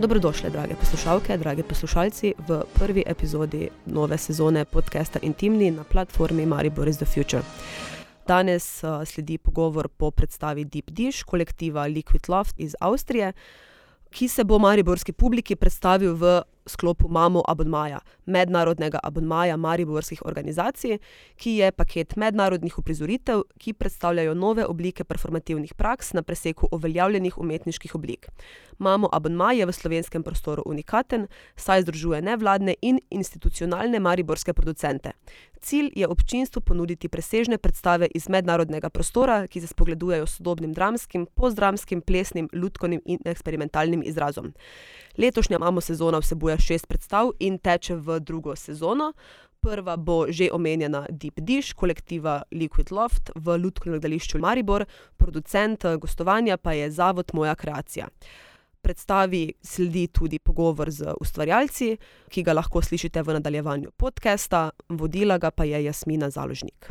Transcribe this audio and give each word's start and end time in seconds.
Dobrodošli, 0.00 0.50
drage 0.50 0.74
poslušalke, 0.74 1.36
drage 1.36 1.62
poslušalci, 1.62 2.32
v 2.48 2.62
prvi 2.74 3.02
epizodi 3.06 3.68
nove 3.86 4.18
sezone 4.18 4.64
podcasta 4.64 5.18
Intimni 5.22 5.70
na 5.70 5.84
platformi 5.84 6.46
Maribor 6.46 6.88
is 6.88 6.96
the 6.96 7.04
Future. 7.06 7.42
Danes 8.26 8.84
uh, 8.84 9.04
sledi 9.04 9.38
pogovor 9.38 9.88
po 9.88 10.10
predstavi 10.10 10.64
Deep 10.64 10.90
Dish 10.90 11.22
kolektiva 11.22 11.84
Liquid 11.86 12.28
Loft 12.28 12.54
iz 12.56 12.74
Avstrije, 12.80 13.32
ki 14.10 14.28
se 14.28 14.44
bo 14.44 14.58
mariborski 14.58 15.12
publiki 15.12 15.56
predstavil 15.56 16.14
v 16.14 16.42
sklopu 16.70 17.08
Mamo 17.08 17.42
Abonmaja, 17.48 18.00
mednarodnega 18.26 19.00
abonmaja 19.02 19.56
mariborskih 19.56 20.22
organizacij, 20.24 20.98
ki 21.36 21.56
je 21.58 21.72
paket 21.72 22.16
mednarodnih 22.16 22.78
uprizoritev, 22.78 23.42
ki 23.58 23.74
predstavljajo 23.74 24.34
nove 24.34 24.66
oblike 24.66 25.04
performativnih 25.04 25.74
praks 25.74 26.12
na 26.12 26.22
preseku 26.22 26.68
uveljavljenih 26.72 27.38
umetniških 27.38 27.94
oblik. 27.94 28.28
Mamo 28.78 29.08
Abonmaj 29.12 29.58
je 29.58 29.66
v 29.66 29.72
slovenskem 29.72 30.22
prostoru 30.22 30.62
unikaten, 30.66 31.26
saj 31.56 31.82
združuje 31.82 32.22
nevladne 32.22 32.74
in 32.80 33.00
institucionalne 33.10 34.00
mariborske 34.00 34.54
producente. 34.56 35.12
Cilj 35.60 35.90
je 35.96 36.08
občinstvu 36.08 36.62
ponuditi 36.62 37.08
presežne 37.08 37.58
predstave 37.58 38.08
iz 38.14 38.28
mednarodnega 38.28 38.88
prostora, 38.90 39.46
ki 39.46 39.60
se 39.60 39.66
spogledujejo 39.66 40.26
s 40.26 40.36
sodobnim 40.36 40.72
dramskim, 40.72 41.26
postdramskim, 41.34 42.00
plesnim, 42.00 42.48
lutkovnim 42.52 43.02
in 43.04 43.18
eksperimentalnim 43.24 44.02
izrazom. 44.02 44.52
Letošnja 45.18 45.58
Mamo 45.58 45.80
sezona 45.80 46.18
vsebuje 46.18 46.58
šest 46.58 46.88
predstav 46.88 47.32
in 47.38 47.58
teče 47.58 47.96
v 47.96 48.20
drugo 48.20 48.56
sezono. 48.56 49.12
Prva 49.60 49.96
bo 49.96 50.24
že 50.32 50.48
omenjena 50.52 51.06
Deep 51.10 51.40
Dish 51.40 51.74
kolektiva 51.76 52.42
Liquid 52.50 52.92
Loft 52.92 53.30
v 53.34 53.58
Lutkovnem 53.58 54.00
gledališču 54.00 54.38
Maribor, 54.38 54.86
producent 55.16 55.84
gostovanja 56.00 56.56
pa 56.56 56.72
je 56.72 56.90
zavod 56.90 57.30
Moja 57.34 57.54
kreacija. 57.54 58.08
Predstavi 58.82 59.52
sledi 59.62 60.06
tudi 60.08 60.38
pogovor 60.38 60.90
z 60.90 61.12
ustvarjalci, 61.20 61.96
ki 62.30 62.42
ga 62.42 62.56
lahko 62.56 62.82
slišite 62.82 63.22
v 63.22 63.36
nadaljevanju 63.36 63.92
podcasta, 63.96 64.70
vodila 64.88 65.38
ga 65.38 65.50
pa 65.50 65.64
je 65.64 65.84
Jasmina 65.84 66.30
Založnik. 66.30 66.90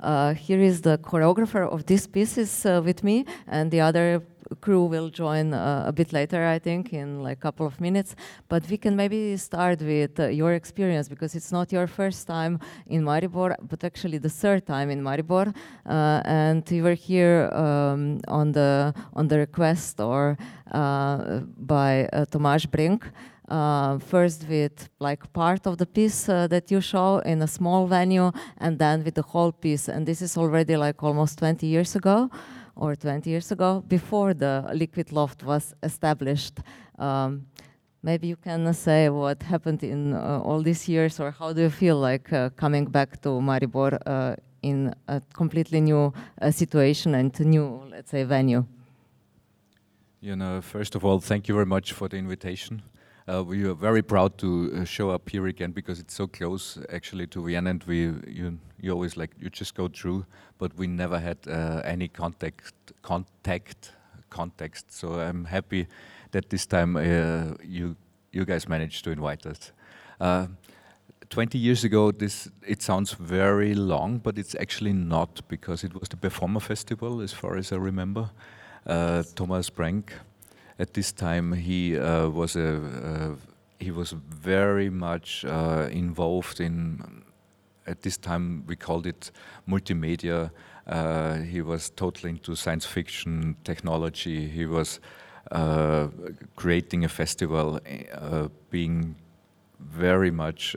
Uh, 0.00 0.32
here 0.32 0.60
is 0.60 0.80
the 0.80 0.96
choreographer 0.98 1.62
of 1.62 1.84
these 1.86 2.06
pieces 2.06 2.64
uh, 2.64 2.80
with 2.82 3.04
me, 3.04 3.26
and 3.46 3.70
the 3.70 3.80
other 3.80 4.22
crew 4.60 4.84
will 4.84 5.08
join 5.08 5.54
uh, 5.54 5.84
a 5.86 5.92
bit 5.92 6.12
later, 6.12 6.46
I 6.46 6.58
think, 6.58 6.92
in 6.92 7.22
like 7.22 7.38
a 7.38 7.40
couple 7.40 7.66
of 7.66 7.80
minutes. 7.80 8.14
But 8.48 8.68
we 8.68 8.76
can 8.76 8.96
maybe 8.96 9.36
start 9.36 9.80
with 9.80 10.18
uh, 10.18 10.28
your 10.28 10.54
experience 10.54 11.08
because 11.08 11.34
it's 11.34 11.52
not 11.52 11.72
your 11.72 11.86
first 11.86 12.26
time 12.26 12.58
in 12.86 13.02
Maribor, 13.02 13.54
but 13.68 13.84
actually 13.84 14.18
the 14.18 14.28
third 14.28 14.66
time 14.66 14.90
in 14.90 15.02
Maribor. 15.02 15.54
Uh, 15.86 16.22
and 16.24 16.68
you 16.70 16.82
were 16.82 16.94
here 16.94 17.50
um, 17.52 18.20
on 18.28 18.52
the 18.52 18.94
on 19.14 19.28
the 19.28 19.38
request 19.38 20.00
or 20.00 20.36
uh, 20.72 21.40
by 21.56 22.08
uh, 22.12 22.24
Tomasz 22.26 22.70
Brink. 22.70 23.04
Uh, 23.50 23.98
first 23.98 24.46
with 24.48 24.88
like 25.00 25.32
part 25.32 25.66
of 25.66 25.76
the 25.76 25.86
piece 25.86 26.28
uh, 26.28 26.46
that 26.46 26.70
you 26.70 26.80
show 26.80 27.18
in 27.26 27.42
a 27.42 27.48
small 27.48 27.84
venue 27.88 28.30
and 28.58 28.78
then 28.78 29.02
with 29.02 29.16
the 29.16 29.22
whole 29.22 29.50
piece 29.50 29.88
and 29.88 30.06
this 30.06 30.22
is 30.22 30.36
already 30.36 30.76
like 30.76 31.02
almost 31.02 31.40
20 31.40 31.66
years 31.66 31.96
ago 31.96 32.30
or 32.76 32.94
20 32.94 33.28
years 33.28 33.52
ago, 33.52 33.82
before 33.88 34.34
the 34.34 34.70
Liquid 34.74 35.12
Loft 35.12 35.42
was 35.42 35.74
established. 35.82 36.58
Um, 36.98 37.46
maybe 38.02 38.26
you 38.28 38.36
can 38.36 38.72
say 38.74 39.08
what 39.08 39.42
happened 39.42 39.82
in 39.82 40.14
uh, 40.14 40.40
all 40.42 40.62
these 40.62 40.88
years, 40.88 41.20
or 41.20 41.30
how 41.30 41.52
do 41.52 41.62
you 41.62 41.70
feel 41.70 41.96
like 41.96 42.32
uh, 42.32 42.50
coming 42.50 42.86
back 42.86 43.20
to 43.22 43.28
Maribor 43.40 43.98
uh, 44.06 44.36
in 44.62 44.94
a 45.08 45.20
completely 45.32 45.80
new 45.80 46.12
uh, 46.40 46.50
situation 46.50 47.14
and 47.14 47.38
new, 47.40 47.82
let's 47.90 48.10
say, 48.10 48.24
venue? 48.24 48.64
You 50.20 50.36
know, 50.36 50.60
first 50.60 50.94
of 50.94 51.04
all, 51.04 51.18
thank 51.20 51.48
you 51.48 51.54
very 51.54 51.66
much 51.66 51.92
for 51.92 52.08
the 52.08 52.16
invitation. 52.16 52.82
Uh, 53.30 53.44
we 53.44 53.64
are 53.64 53.74
very 53.74 54.02
proud 54.02 54.36
to 54.38 54.72
uh, 54.74 54.84
show 54.84 55.10
up 55.10 55.28
here 55.28 55.46
again 55.46 55.70
because 55.70 56.00
it's 56.00 56.14
so 56.14 56.26
close 56.26 56.78
actually 56.92 57.28
to 57.28 57.44
Vienna 57.44 57.70
and 57.70 57.84
we 57.84 58.12
you, 58.26 58.58
you 58.80 58.90
always 58.90 59.16
like 59.16 59.30
you 59.38 59.48
just 59.48 59.76
go 59.76 59.86
through 59.86 60.24
but 60.58 60.76
we 60.76 60.88
never 60.88 61.20
had 61.20 61.36
uh, 61.46 61.80
any 61.84 62.08
contact 62.08 62.72
contact 63.02 63.92
context 64.30 64.92
so 64.92 65.20
I'm 65.20 65.44
happy 65.44 65.86
that 66.32 66.50
this 66.50 66.66
time 66.66 66.96
uh, 66.96 67.54
you 67.62 67.94
you 68.32 68.44
guys 68.44 68.68
managed 68.68 69.04
to 69.04 69.10
invite 69.10 69.46
us. 69.46 69.70
Uh, 70.20 70.46
20 71.28 71.56
years 71.56 71.84
ago 71.84 72.10
this 72.10 72.50
it 72.66 72.82
sounds 72.82 73.12
very 73.12 73.74
long 73.74 74.18
but 74.18 74.38
it's 74.38 74.56
actually 74.56 74.92
not 74.92 75.40
because 75.46 75.84
it 75.84 75.94
was 75.94 76.08
the 76.08 76.16
Performer 76.16 76.60
Festival 76.60 77.20
as 77.20 77.32
far 77.32 77.56
as 77.56 77.70
I 77.70 77.76
remember. 77.76 78.30
Uh, 78.86 79.22
Thomas 79.36 79.70
Brank 79.70 80.14
at 80.80 80.94
this 80.94 81.12
time 81.12 81.52
he 81.52 81.98
uh, 81.98 82.28
was 82.28 82.56
a 82.56 82.76
uh, 82.76 83.34
he 83.78 83.90
was 83.90 84.12
very 84.12 84.90
much 84.90 85.44
uh, 85.44 85.88
involved 85.90 86.60
in 86.60 87.22
at 87.86 88.02
this 88.02 88.16
time 88.16 88.64
we 88.66 88.76
called 88.76 89.06
it 89.06 89.30
multimedia 89.68 90.50
uh, 90.86 91.34
he 91.36 91.62
was 91.62 91.90
totally 91.90 92.30
into 92.30 92.56
science 92.56 92.86
fiction 92.86 93.56
technology 93.64 94.48
he 94.48 94.66
was 94.66 95.00
uh, 95.50 96.08
creating 96.56 97.04
a 97.04 97.08
festival 97.08 97.80
uh, 98.14 98.48
being 98.70 99.14
very 99.78 100.30
much 100.30 100.76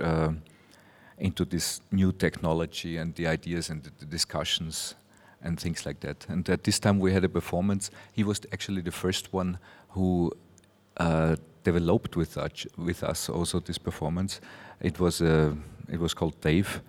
into 1.18 1.46
this 1.46 1.82
new 1.92 2.12
technology 2.12 2.98
and 2.98 3.16
the 3.16 3.28
ideas 3.28 3.70
and 3.70 3.84
the 3.84 4.06
discussions 4.06 4.96
and 5.44 5.60
things 5.60 5.86
like 5.86 6.00
that. 6.00 6.26
And 6.30 6.50
at 6.50 6.64
this 6.64 6.80
time 6.80 7.00
we 7.00 7.14
had 7.14 7.24
a 7.24 7.30
performance. 7.30 7.92
He 8.14 8.24
was 8.24 8.42
actually 8.52 8.82
the 8.82 8.92
first 8.92 9.34
one 9.34 9.60
who 9.94 10.32
uh, 10.98 11.36
developed 11.64 12.16
with 12.16 12.38
us, 12.38 12.68
with 12.78 13.04
us 13.04 13.30
also 13.30 13.60
this 13.60 13.78
performance. 13.78 14.42
It 14.82 15.00
was 15.00 15.22
a, 15.22 15.56
it 15.90 16.00
was 16.00 16.14
called 16.14 16.40
Dave. 16.42 16.82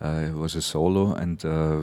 Uh, 0.00 0.26
it 0.28 0.34
was 0.34 0.54
a 0.54 0.62
solo, 0.62 1.14
and 1.14 1.44
uh, 1.44 1.80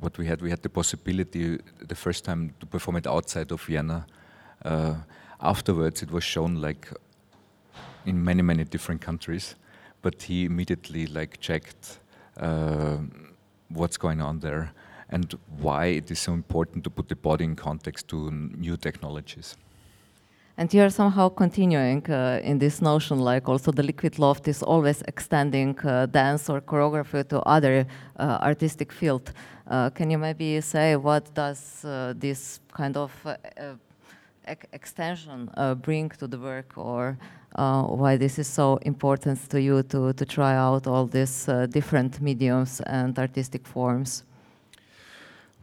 what 0.00 0.18
we 0.18 0.26
had, 0.26 0.42
we 0.42 0.50
had 0.50 0.62
the 0.62 0.68
possibility 0.68 1.58
the 1.86 1.94
first 1.94 2.24
time 2.24 2.54
to 2.60 2.66
perform 2.66 2.96
it 2.96 3.06
outside 3.06 3.52
of 3.52 3.62
Vienna. 3.62 4.06
Uh, 4.64 4.94
afterwards, 5.40 6.02
it 6.02 6.10
was 6.10 6.24
shown 6.24 6.60
like 6.60 6.88
in 8.04 8.24
many 8.24 8.42
many 8.42 8.64
different 8.64 9.00
countries, 9.00 9.54
but 10.02 10.22
he 10.22 10.44
immediately 10.44 11.06
like 11.06 11.38
checked 11.40 12.00
uh, 12.40 12.96
what's 13.68 13.96
going 13.96 14.20
on 14.20 14.40
there 14.40 14.72
and 15.08 15.38
why 15.60 15.86
it 15.86 16.10
is 16.10 16.18
so 16.18 16.32
important 16.32 16.82
to 16.84 16.90
put 16.90 17.08
the 17.08 17.16
body 17.16 17.44
in 17.44 17.54
context 17.54 18.08
to 18.08 18.30
new 18.30 18.76
technologies. 18.76 19.56
And 20.58 20.72
you 20.72 20.80
are 20.80 20.90
somehow 20.90 21.28
continuing 21.28 22.10
uh, 22.10 22.40
in 22.42 22.58
this 22.58 22.80
notion, 22.80 23.18
like 23.18 23.46
also 23.46 23.70
the 23.70 23.82
liquid 23.82 24.18
loft 24.18 24.48
is 24.48 24.62
always 24.62 25.02
extending 25.02 25.78
uh, 25.80 26.06
dance 26.06 26.48
or 26.48 26.62
choreography 26.62 27.28
to 27.28 27.40
other 27.40 27.86
uh, 28.18 28.38
artistic 28.40 28.90
field. 28.90 29.32
Uh, 29.66 29.90
can 29.90 30.10
you 30.10 30.16
maybe 30.16 30.58
say 30.62 30.96
what 30.96 31.34
does 31.34 31.84
uh, 31.84 32.14
this 32.16 32.60
kind 32.72 32.96
of 32.96 33.12
uh, 33.26 33.74
extension 34.72 35.50
bring 35.82 36.08
to 36.08 36.26
the 36.26 36.38
work, 36.38 36.78
or 36.78 37.18
why 37.52 38.16
this 38.16 38.38
is 38.38 38.46
so 38.46 38.78
important 38.82 39.50
to 39.50 39.60
you 39.60 39.82
to 39.82 40.12
to 40.14 40.24
try 40.24 40.54
out 40.54 40.86
all 40.86 41.04
these 41.06 41.50
different 41.70 42.20
mediums 42.22 42.80
and 42.86 43.18
artistic 43.18 43.66
forms? 43.66 44.22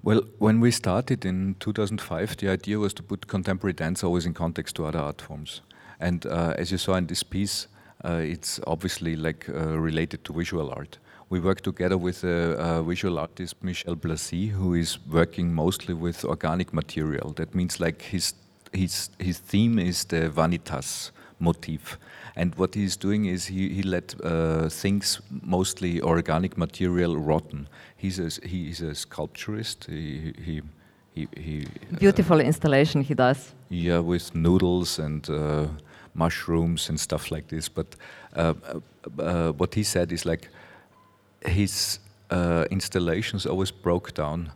Well, 0.06 0.24
when 0.38 0.60
we 0.60 0.72
started 0.72 1.24
in 1.24 1.56
2005, 1.62 2.36
the 2.36 2.50
idea 2.50 2.78
was 2.78 2.94
to 2.96 3.04
put 3.04 3.28
contemporary 3.28 3.72
dance 3.72 4.04
always 4.04 4.26
in 4.26 4.34
context 4.34 4.76
to 4.76 4.86
other 4.86 5.00
art 5.00 5.22
forms. 5.22 5.62
And 5.98 6.26
uh, 6.26 6.56
as 6.58 6.74
you 6.74 6.78
saw 6.78 6.96
in 6.96 7.08
this 7.08 7.24
piece, 7.24 7.68
uh, 8.04 8.16
it's 8.16 8.60
obviously 8.68 9.16
like 9.16 9.48
uh, 9.48 9.80
related 9.80 10.26
to 10.26 10.34
visual 10.34 10.72
art. 10.72 10.98
We 11.30 11.40
work 11.40 11.62
together 11.62 11.98
with 11.98 12.26
a, 12.26 12.84
visual 12.84 13.18
artist, 13.18 13.56
Michel 13.64 13.96
Blazy, 13.96 14.48
who 14.48 14.74
is 14.74 15.00
working 15.10 15.54
mostly 15.54 15.94
with 15.94 16.26
organic 16.26 16.74
material. 16.74 17.32
That 17.38 17.56
means 17.56 17.80
like 17.80 18.02
his, 18.02 18.34
his, 18.74 19.10
his 19.20 19.40
theme 19.40 19.80
is 19.80 20.04
the 20.04 20.30
vanitas 20.30 21.12
motif. 21.40 21.98
And 22.36 22.56
what 22.56 22.76
he's 22.76 22.98
doing 22.98 23.26
is 23.26 23.46
he, 23.46 23.70
he 23.70 23.84
let 23.84 24.16
uh, 24.24 24.70
things, 24.70 25.22
mostly 25.30 26.02
organic 26.02 26.58
material, 26.58 27.18
rotten. 27.18 27.68
He's 27.96 28.20
a, 28.20 28.30
he's 28.48 28.82
a 28.82 28.96
sculpturist. 28.96 29.86
He, 29.86 30.34
he, 30.44 30.62
he, 31.14 31.28
he 31.38 31.68
uh, 31.94 31.98
Beautiful 32.00 32.38
uh, 32.38 32.44
installation 32.44 33.04
he 33.04 33.14
does. 33.14 33.54
Yeah, 33.70 34.00
with 34.00 34.34
noodles 34.34 35.00
and 35.00 35.30
uh, 35.30 35.68
mushrooms 36.14 36.90
and 36.90 37.00
stuff 37.00 37.32
like 37.32 37.48
this. 37.48 37.70
But 37.70 37.96
uh, 38.36 38.54
uh, 39.20 39.52
what 39.52 39.76
he 39.76 39.84
said 39.84 40.12
is 40.12 40.26
like 40.26 40.50
his 41.46 42.00
installations 42.72 43.46
always 43.46 43.70
broke 43.70 44.16
down 44.16 44.52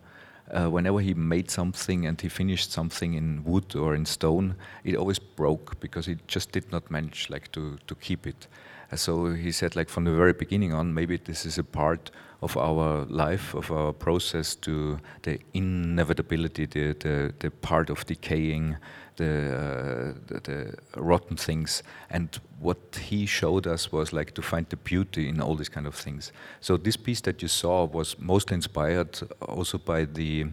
uh, 0.52 0.68
whenever 0.70 1.00
he 1.00 1.14
made 1.14 1.52
something 1.52 2.06
and 2.06 2.20
he 2.22 2.30
finished 2.30 2.72
something 2.72 3.14
in 3.14 3.44
wood 3.44 3.76
or 3.76 3.96
in 3.96 4.06
stone, 4.06 4.56
it 4.84 4.96
always 4.96 5.20
broke 5.20 5.80
because 5.80 6.06
he 6.06 6.18
just 6.28 6.52
did 6.52 6.72
not 6.72 6.90
manage 6.90 7.30
like 7.30 7.52
to, 7.52 7.78
to 7.88 7.96
keep 7.96 8.26
it. 8.26 8.48
Uh, 8.92 8.96
so 8.96 9.34
he 9.34 9.52
said 9.52 9.76
like 9.76 9.90
from 9.90 10.06
the 10.06 10.12
very 10.12 10.34
beginning 10.34 10.74
on, 10.74 10.94
maybe 10.94 11.18
this 11.18 11.46
is 11.46 11.58
a 11.58 11.64
part 11.64 12.12
of 12.42 12.56
our 12.56 13.06
life, 13.06 13.54
of 13.56 13.72
our 13.72 13.94
process, 13.94 14.56
to 14.56 15.00
the 15.24 15.40
inevitability, 15.54 16.66
the, 16.66 16.94
the, 16.94 17.34
the 17.40 17.50
part 17.50 17.90
of 17.90 18.06
decaying, 18.06 18.78
the, 19.16 19.26
uh, 19.26 20.14
the, 20.28 20.40
the, 20.44 21.02
rotten 21.02 21.36
things. 21.36 21.82
And 22.10 22.40
what 22.60 22.78
he 23.02 23.26
showed 23.26 23.66
us 23.66 23.92
was 23.92 24.14
like 24.14 24.34
to 24.36 24.42
find 24.42 24.68
the 24.70 24.78
beauty 24.78 25.28
in 25.28 25.42
all 25.42 25.56
these 25.56 25.70
kind 25.70 25.88
of 25.88 25.96
things. 25.96 26.32
So 26.62 26.78
this 26.78 26.96
piece 26.96 27.22
that 27.22 27.42
you 27.42 27.48
saw 27.48 27.86
was 27.86 28.16
mostly 28.20 28.56
inspired 28.56 29.20
also 29.42 29.80
by 29.80 30.06
the, 30.06 30.46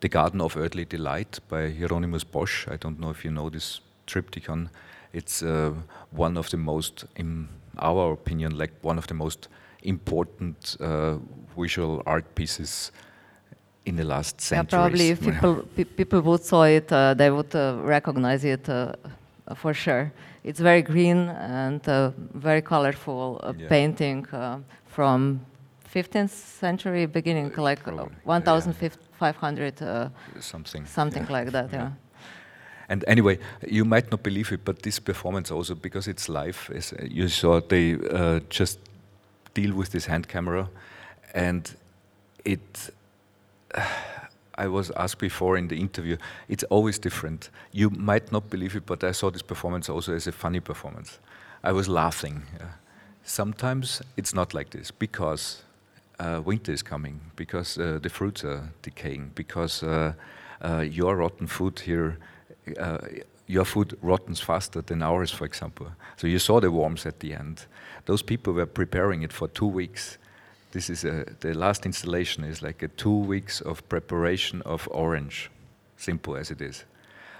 the 0.00 0.08
Garden 0.08 0.40
of 0.40 0.56
Earthly 0.56 0.84
Delight 0.84 1.40
by 1.48 1.70
Hieronymus 1.70 2.24
Bosch. 2.24 2.68
I 2.68 2.76
don't 2.76 3.00
know 3.00 3.10
if 3.10 3.24
you 3.24 3.30
know 3.30 3.48
this 3.48 3.80
triptychon. 4.06 4.68
It's 5.12 5.42
uh, 5.42 5.72
one 6.10 6.36
of 6.36 6.50
the 6.50 6.56
most, 6.58 7.06
in 7.16 7.48
our 7.78 8.12
opinion, 8.12 8.58
like 8.58 8.72
one 8.82 8.98
of 8.98 9.06
the 9.06 9.14
most 9.14 9.48
important 9.82 10.76
uh, 10.80 11.16
visual 11.56 12.02
art 12.06 12.34
pieces 12.34 12.92
in 13.86 13.96
the 13.96 14.04
last 14.04 14.40
century. 14.40 14.78
Yeah, 14.78 14.82
probably 14.82 15.08
if 15.10 15.20
people 15.20 15.64
people 15.96 16.20
would 16.22 16.44
saw 16.44 16.64
it, 16.64 16.92
uh, 16.92 17.14
they 17.14 17.30
would 17.30 17.54
uh, 17.54 17.76
recognize 17.82 18.44
it 18.44 18.68
uh, 18.68 18.92
for 19.54 19.74
sure. 19.74 20.12
It's 20.44 20.60
very 20.60 20.82
green 20.82 21.28
and 21.28 21.86
uh, 21.88 22.10
very 22.34 22.62
colorful 22.62 23.40
uh, 23.42 23.52
yeah. 23.58 23.68
painting 23.68 24.26
from 24.86 25.40
15th 25.94 26.30
century 26.30 27.06
beginning, 27.06 27.52
like 27.56 27.86
1,500 27.86 30.10
something 30.40 30.86
something 30.86 31.24
yeah. 31.24 31.32
like 31.32 31.50
that. 31.52 31.72
yeah. 31.72 31.78
yeah. 31.78 31.90
And 32.90 33.04
anyway, 33.06 33.38
you 33.68 33.84
might 33.84 34.10
not 34.10 34.24
believe 34.24 34.50
it, 34.50 34.64
but 34.64 34.82
this 34.82 34.98
performance 34.98 35.52
also, 35.52 35.76
because 35.76 36.08
it's 36.08 36.28
live, 36.28 36.68
as 36.74 36.92
you 37.08 37.28
saw, 37.28 37.60
they 37.60 37.94
uh, 37.94 38.40
just 38.48 38.80
deal 39.54 39.74
with 39.74 39.90
this 39.90 40.06
hand 40.06 40.28
camera, 40.28 40.68
and 41.34 41.76
it. 42.44 42.90
I 44.56 44.66
was 44.66 44.90
asked 44.90 45.20
before 45.20 45.56
in 45.56 45.68
the 45.68 45.80
interview, 45.80 46.18
it's 46.46 46.64
always 46.64 46.98
different. 46.98 47.48
You 47.72 47.88
might 47.88 48.30
not 48.30 48.50
believe 48.50 48.76
it, 48.76 48.84
but 48.84 49.02
I 49.02 49.12
saw 49.12 49.30
this 49.30 49.40
performance 49.40 49.88
also 49.88 50.14
as 50.14 50.26
a 50.26 50.32
funny 50.32 50.60
performance. 50.60 51.18
I 51.64 51.72
was 51.72 51.88
laughing. 51.88 52.42
Sometimes 53.24 54.02
it's 54.18 54.34
not 54.34 54.52
like 54.52 54.68
this 54.68 54.90
because 54.90 55.62
uh, 56.18 56.42
winter 56.44 56.72
is 56.72 56.82
coming, 56.82 57.20
because 57.36 57.78
uh, 57.78 58.00
the 58.02 58.10
fruits 58.10 58.44
are 58.44 58.70
decaying, 58.82 59.32
because 59.34 59.82
uh, 59.82 60.12
uh 60.62 60.80
your 60.80 61.16
rotten 61.16 61.46
food 61.46 61.80
here 61.80 62.18
uh, 62.78 62.98
your 63.50 63.64
food 63.64 63.98
rottens 64.00 64.40
faster 64.40 64.82
than 64.82 65.02
ours, 65.02 65.30
for 65.32 65.44
example. 65.44 65.86
So 66.16 66.26
you 66.26 66.38
saw 66.38 66.60
the 66.60 66.70
worms 66.70 67.06
at 67.06 67.18
the 67.20 67.34
end. 67.34 67.66
Those 68.06 68.22
people 68.22 68.52
were 68.52 68.66
preparing 68.66 69.22
it 69.22 69.32
for 69.32 69.48
two 69.48 69.66
weeks. 69.66 70.18
This 70.70 70.88
is 70.88 71.04
a, 71.04 71.24
the 71.40 71.52
last 71.54 71.84
installation 71.84 72.44
is 72.44 72.62
like 72.62 72.82
a 72.82 72.88
two 72.88 73.16
weeks 73.16 73.60
of 73.60 73.88
preparation 73.88 74.62
of 74.62 74.88
orange, 74.92 75.50
simple 75.96 76.36
as 76.36 76.50
it 76.50 76.60
is. 76.60 76.84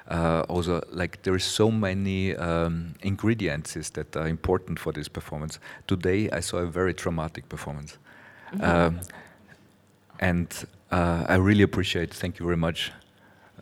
Uh, 0.09 0.45
also, 0.49 0.83
like 0.91 1.23
there 1.23 1.37
is 1.37 1.45
so 1.45 1.71
many 1.71 2.35
um, 2.37 2.95
ingredients 3.03 3.75
that 3.91 4.17
are 4.17 4.27
important 4.27 4.81
for 4.81 4.93
this 4.93 5.09
performance. 5.09 5.61
Today, 5.87 6.29
I 6.31 6.41
saw 6.41 6.59
a 6.59 6.67
very 6.67 6.93
dramatic 6.93 7.49
performance, 7.49 7.99
mm 8.53 8.61
-hmm. 8.61 8.87
um, 8.87 9.01
and 10.19 10.67
uh, 10.93 11.25
I 11.29 11.37
really 11.39 11.63
appreciate. 11.63 12.19
Thank 12.19 12.39
you 12.39 12.47
very 12.47 12.59
much 12.59 12.93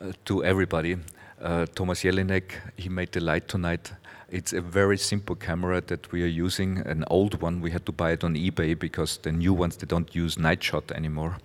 uh, 0.01 0.13
to 0.25 0.43
everybody. 0.43 0.97
Uh, 1.41 1.67
Thomas 1.75 2.03
Jelinek, 2.03 2.53
he 2.77 2.89
made 2.89 3.13
the 3.13 3.21
light 3.21 3.47
tonight. 3.47 3.93
It's 4.29 4.53
a 4.53 4.61
very 4.61 4.99
simple 4.99 5.37
camera 5.37 5.81
that 5.83 6.11
we 6.11 6.23
are 6.23 6.27
using, 6.47 6.79
an 6.79 7.05
old 7.09 7.41
one. 7.41 7.61
We 7.61 7.71
had 7.71 7.87
to 7.87 7.93
buy 7.93 8.13
it 8.13 8.25
on 8.25 8.35
eBay 8.35 8.79
because 8.79 9.19
the 9.19 9.33
new 9.33 9.55
ones, 9.55 9.77
they 9.77 9.87
don't 9.87 10.15
use 10.15 10.39
night 10.39 10.63
shot 10.63 10.91
anymore. 10.91 11.39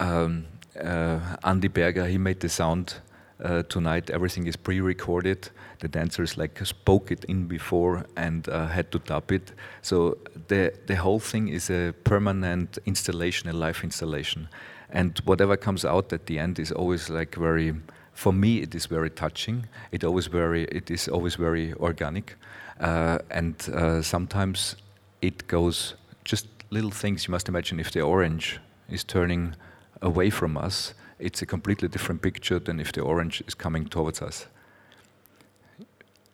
Um, 0.00 0.46
uh, 0.82 1.20
Andy 1.44 1.68
Berger, 1.68 2.06
he 2.06 2.18
made 2.18 2.40
the 2.40 2.48
sound 2.48 2.94
uh, 3.42 3.62
tonight. 3.64 4.10
Everything 4.10 4.46
is 4.46 4.56
pre-recorded. 4.56 5.50
The 5.80 5.88
dancers 5.88 6.38
like 6.38 6.64
spoke 6.64 7.10
it 7.10 7.24
in 7.24 7.46
before 7.46 8.06
and 8.16 8.48
uh, 8.48 8.66
had 8.68 8.90
to 8.92 8.98
dub 8.98 9.30
it. 9.30 9.52
So 9.82 10.18
the 10.48 10.72
the 10.86 10.96
whole 10.96 11.20
thing 11.20 11.48
is 11.48 11.70
a 11.70 11.92
permanent 12.04 12.78
installation, 12.86 13.50
a 13.50 13.52
live 13.52 13.84
installation, 13.84 14.48
and 14.90 15.20
whatever 15.24 15.56
comes 15.56 15.84
out 15.84 16.12
at 16.12 16.26
the 16.26 16.38
end 16.38 16.58
is 16.58 16.72
always 16.72 17.10
like 17.10 17.36
very 17.36 17.74
for 18.14 18.32
me 18.32 18.62
it 18.62 18.74
is 18.74 18.86
very 18.86 19.10
touching. 19.10 19.66
It 19.92 20.04
always 20.04 20.26
very 20.26 20.64
it 20.64 20.90
is 20.90 21.08
always 21.08 21.34
very 21.34 21.74
organic, 21.74 22.36
uh, 22.80 23.18
and 23.30 23.54
uh, 23.68 24.02
sometimes 24.02 24.76
it 25.20 25.46
goes 25.48 25.94
just 26.24 26.46
little 26.70 26.90
things. 26.90 27.26
You 27.26 27.32
must 27.32 27.48
imagine 27.48 27.80
if 27.80 27.90
the 27.90 28.00
orange 28.00 28.60
is 28.88 29.04
turning 29.04 29.54
away 30.00 30.30
from 30.30 30.56
us, 30.56 30.94
it's 31.18 31.42
a 31.42 31.46
completely 31.46 31.88
different 31.88 32.22
picture 32.22 32.58
than 32.58 32.80
if 32.80 32.92
the 32.92 33.00
orange 33.00 33.42
is 33.46 33.54
coming 33.54 33.86
towards 33.86 34.22
us. 34.22 34.46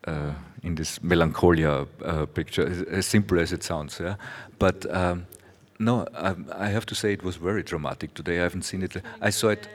Uh, 0.06 0.32
in 0.62 0.75
this 0.75 1.03
melancholia 1.03 1.87
uh, 2.05 2.27
picture, 2.27 2.67
as, 2.67 2.82
as, 2.82 3.06
simple 3.06 3.38
as 3.38 3.53
it 3.53 3.62
sounds, 3.62 4.00
yeah. 4.00 4.17
But 4.59 4.87
um, 4.94 5.27
no, 5.79 6.06
I, 6.15 6.35
I 6.55 6.69
have 6.69 6.87
to 6.87 6.94
say 6.94 7.12
it 7.12 7.23
was 7.23 7.37
very 7.37 7.62
dramatic 7.62 8.15
today. 8.15 8.38
I 8.38 8.43
haven't 8.43 8.62
seen 8.62 8.82
it. 8.82 8.97
I 9.21 9.31
saw 9.31 9.49
it. 9.49 9.69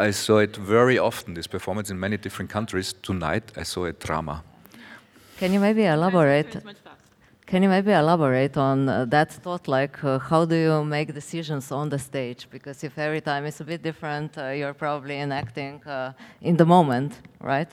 I 0.00 0.12
saw 0.12 0.38
it 0.38 0.56
very 0.56 0.96
often, 0.96 1.34
this 1.34 1.48
performance 1.48 1.90
in 1.90 1.98
many 1.98 2.16
different 2.16 2.50
countries. 2.50 2.94
Tonight 3.02 3.52
I 3.56 3.64
saw 3.64 3.86
a 3.86 3.92
drama. 3.92 4.44
Can 5.38 5.52
you 5.52 5.58
maybe 5.58 5.84
elaborate? 5.84 6.56
Can 7.46 7.62
you 7.62 7.68
maybe 7.68 7.92
elaborate 7.92 8.56
on 8.56 8.88
uh, 8.88 9.06
that 9.06 9.32
thought? 9.32 9.66
Like, 9.66 10.04
uh, 10.04 10.18
how 10.18 10.44
do 10.44 10.54
you 10.54 10.84
make 10.84 11.14
decisions 11.14 11.72
on 11.72 11.88
the 11.88 11.98
stage? 11.98 12.46
Because 12.50 12.84
if 12.84 12.98
every 12.98 13.20
time 13.20 13.46
is 13.46 13.60
a 13.60 13.64
bit 13.64 13.82
different, 13.82 14.36
uh, 14.38 14.50
you're 14.50 14.74
probably 14.74 15.18
enacting 15.18 15.82
uh, 15.84 16.12
in 16.42 16.56
the 16.56 16.66
moment, 16.66 17.14
right? 17.40 17.68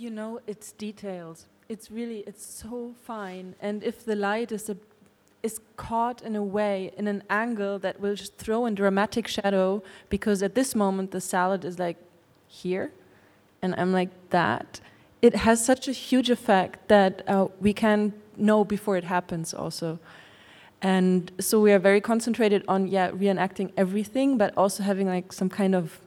You 0.00 0.08
know, 0.08 0.40
it's 0.46 0.72
details 0.72 1.46
it's 1.70 1.88
really 1.88 2.24
it's 2.26 2.44
so 2.44 2.94
fine. 3.04 3.54
And 3.60 3.84
if 3.84 4.04
the 4.04 4.16
light 4.16 4.50
is 4.50 4.68
a 4.68 4.76
is 5.42 5.60
caught 5.76 6.20
in 6.20 6.36
a 6.36 6.42
way 6.42 6.92
in 6.98 7.06
an 7.06 7.22
angle 7.30 7.78
that 7.78 8.00
will 8.00 8.14
just 8.14 8.36
throw 8.36 8.66
in 8.66 8.74
dramatic 8.74 9.26
shadow 9.26 9.82
because 10.10 10.42
at 10.42 10.54
this 10.54 10.74
moment 10.74 11.12
the 11.12 11.20
salad 11.20 11.64
is 11.64 11.78
like 11.78 11.96
here 12.46 12.92
and 13.62 13.74
I'm 13.76 13.92
like 13.92 14.10
that 14.30 14.80
it 15.22 15.34
has 15.46 15.64
such 15.64 15.88
a 15.88 15.92
huge 15.92 16.28
effect 16.28 16.88
that 16.88 17.22
uh, 17.26 17.46
we 17.60 17.72
can 17.72 18.12
know 18.36 18.64
before 18.64 18.96
it 18.96 19.04
happens 19.04 19.54
also. 19.54 19.98
And 20.82 21.30
so 21.38 21.60
we 21.60 21.72
are 21.72 21.78
very 21.78 22.00
concentrated 22.00 22.64
on 22.66 22.88
yeah 22.88 23.10
reenacting 23.12 23.70
everything 23.76 24.36
but 24.36 24.52
also 24.56 24.82
having 24.82 25.06
like 25.06 25.32
some 25.32 25.48
kind 25.48 25.74
of 25.74 26.00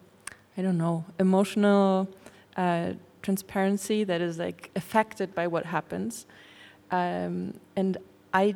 I 0.57 0.61
don't 0.61 0.77
know 0.77 1.05
emotional 1.19 2.09
uh, 2.57 2.93
transparency 3.23 4.03
that 4.03 4.21
is 4.21 4.37
like 4.37 4.69
affected 4.75 5.33
by 5.33 5.47
what 5.47 5.65
happens. 5.65 6.27
Um, 6.91 7.55
and 7.75 7.97
I, 8.33 8.55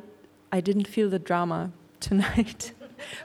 I 0.52 0.62
didn't 0.62 0.88
feel 0.88 1.10
the 1.10 1.18
drama 1.18 1.72
tonight, 2.00 2.74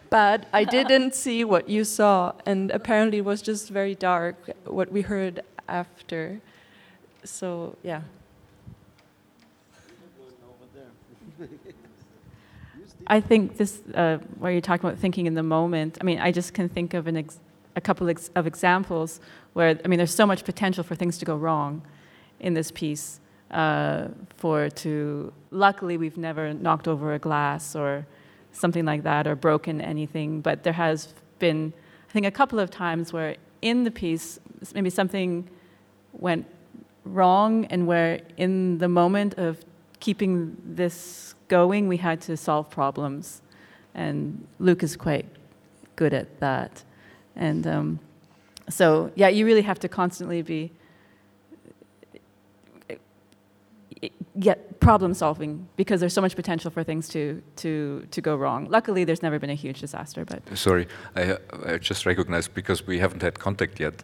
but 0.09 0.47
I 0.55 0.65
didn't 0.65 1.15
see 1.25 1.45
what 1.45 1.69
you 1.69 1.85
saw, 1.85 2.33
and 2.47 2.71
apparently 2.71 3.19
it 3.19 3.25
was 3.27 3.43
just 3.43 3.69
very 3.69 3.95
dark. 3.95 4.37
What 4.65 4.91
we 4.91 5.03
heard 5.03 5.41
after, 5.69 6.41
so 7.25 7.77
yeah. 7.83 8.03
I 13.07 13.21
think 13.21 13.57
this, 13.57 13.83
uh, 13.95 14.19
where 14.39 14.53
you're 14.53 14.61
talking 14.61 14.89
about 14.89 14.99
thinking 14.99 15.27
in 15.27 15.35
the 15.35 15.43
moment. 15.43 15.99
I 16.01 16.05
mean, 16.05 16.21
I 16.21 16.31
just 16.31 16.55
can 16.55 16.69
think 16.69 16.95
of 16.95 17.09
an 17.09 17.17
ex 17.17 17.41
a 17.77 17.81
couple 17.81 18.09
of 18.09 18.47
examples 18.47 19.21
where, 19.53 19.79
I 19.85 19.89
mean, 19.89 19.99
there's 19.99 20.15
so 20.15 20.27
much 20.27 20.45
potential 20.45 20.85
for 20.85 20.95
things 20.95 21.19
to 21.19 21.25
go 21.25 21.37
wrong 21.37 21.83
in 22.41 22.55
this 22.55 22.71
piece. 22.71 23.21
Uh, 23.51 24.09
for 24.37 24.71
to, 24.71 25.33
luckily, 25.51 25.97
we've 25.97 26.17
never 26.17 26.55
knocked 26.55 26.89
over 26.89 27.13
a 27.15 27.19
glass 27.19 27.77
or 27.77 28.07
something 28.53 28.85
like 28.85 29.03
that 29.03 29.27
or 29.27 29.35
broken 29.37 29.81
anything, 29.81 30.41
but 30.41 30.63
there 30.63 30.73
has 30.73 31.15
been, 31.39 31.73
I 32.09 32.13
think, 32.13 32.27
a 32.27 32.31
couple 32.31 32.59
of 32.59 32.71
times 32.71 33.13
where 33.13 33.37
in 33.61 33.85
the 33.85 33.91
piece, 33.91 34.39
maybe 34.75 34.91
something 34.91 35.49
went 36.13 36.47
wrong 37.05 37.65
and 37.67 37.87
where 37.87 38.21
in 38.37 38.79
the 38.79 38.89
moment 38.89 39.35
of 39.35 39.65
keeping 40.01 40.57
this 40.65 41.35
going, 41.49 41.89
we 41.89 41.97
had 41.97 42.21
to 42.23 42.37
solve 42.37 42.71
problems. 42.71 43.43
And 43.95 44.47
Luke 44.59 44.83
is 44.83 44.97
quite 44.97 45.27
good 45.97 46.15
at 46.15 46.41
that. 46.41 46.85
And 47.37 47.67
um, 47.67 47.99
so, 48.69 49.11
yeah, 49.15 49.29
you 49.29 49.47
really 49.47 49.63
have 49.63 49.79
to 49.81 49.89
constantly 49.89 50.43
be 50.43 50.71
get 54.41 54.81
problem 54.81 55.15
solving 55.15 55.69
because 55.77 56.01
there's 56.01 56.15
so 56.15 56.21
much 56.21 56.35
potential 56.35 56.71
for 56.71 56.83
things 56.83 57.09
to 57.09 57.43
to 57.57 58.07
to 58.11 58.21
go 58.21 58.35
wrong. 58.37 58.67
Luckily, 58.71 59.05
there's 59.05 59.23
never 59.23 59.39
been 59.39 59.51
a 59.51 59.55
huge 59.55 59.81
disaster. 59.81 60.25
But 60.25 60.43
sorry, 60.57 60.87
I, 61.17 61.37
I 61.67 61.79
just 61.79 62.07
recognized 62.07 62.55
because 62.55 62.87
we 62.87 62.99
haven't 62.99 63.23
had 63.23 63.39
contact 63.39 63.81
yet 63.81 64.03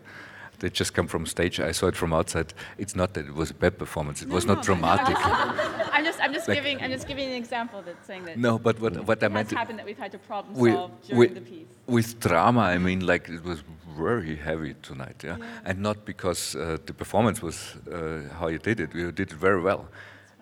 they 0.58 0.68
just 0.70 0.92
come 0.92 1.06
from 1.06 1.24
stage. 1.26 1.60
I 1.60 1.72
saw 1.72 1.86
it 1.86 1.96
from 1.96 2.12
outside. 2.12 2.52
It's 2.78 2.96
not 2.96 3.14
that 3.14 3.26
it 3.26 3.34
was 3.34 3.50
a 3.50 3.54
bad 3.54 3.78
performance. 3.78 4.22
It 4.22 4.28
No, 4.28 4.34
was 4.34 4.44
not 4.44 4.56
but- 4.56 4.64
dramatic. 4.64 5.16
I'm 5.98 6.04
just, 6.04 6.20
I'm 6.24 6.32
just 6.32 6.46
Like- 6.48 6.58
giving, 6.58 6.76
I'm 6.82 6.92
just 6.96 7.06
giving 7.08 7.26
an 7.32 7.34
example 7.44 7.82
that's 7.86 8.06
saying 8.06 8.24
that 8.26 8.38
no, 8.38 8.52
but 8.66 8.74
what, 8.82 8.92
what 9.08 9.18
I 9.22 9.26
it 9.26 9.32
has 9.32 9.36
meant 9.36 9.50
happened 9.50 9.78
that 9.80 9.86
we've 9.90 9.98
had 10.04 10.12
to 10.12 10.18
problem 10.18 10.54
we- 10.54 10.72
solve 10.72 10.92
during 11.06 11.18
we- 11.18 11.38
the 11.40 11.40
piece. 11.52 11.66
with 11.96 12.08
drama, 12.20 12.60
I 12.76 12.78
mean, 12.78 13.00
like 13.12 13.28
it 13.28 13.42
was 13.52 13.60
very 14.06 14.36
heavy 14.36 14.74
tonight, 14.90 15.18
yeah, 15.28 15.36
and 15.68 15.76
not 15.88 16.04
because 16.04 16.42
uh, 16.54 16.60
the 16.88 16.94
performance 17.02 17.38
was 17.42 17.56
uh, 17.92 18.20
how 18.38 18.46
you 18.54 18.58
did 18.58 18.78
it. 18.84 18.94
You 18.94 19.10
did 19.20 19.28
it 19.32 19.38
very 19.48 19.60
well. 19.68 19.82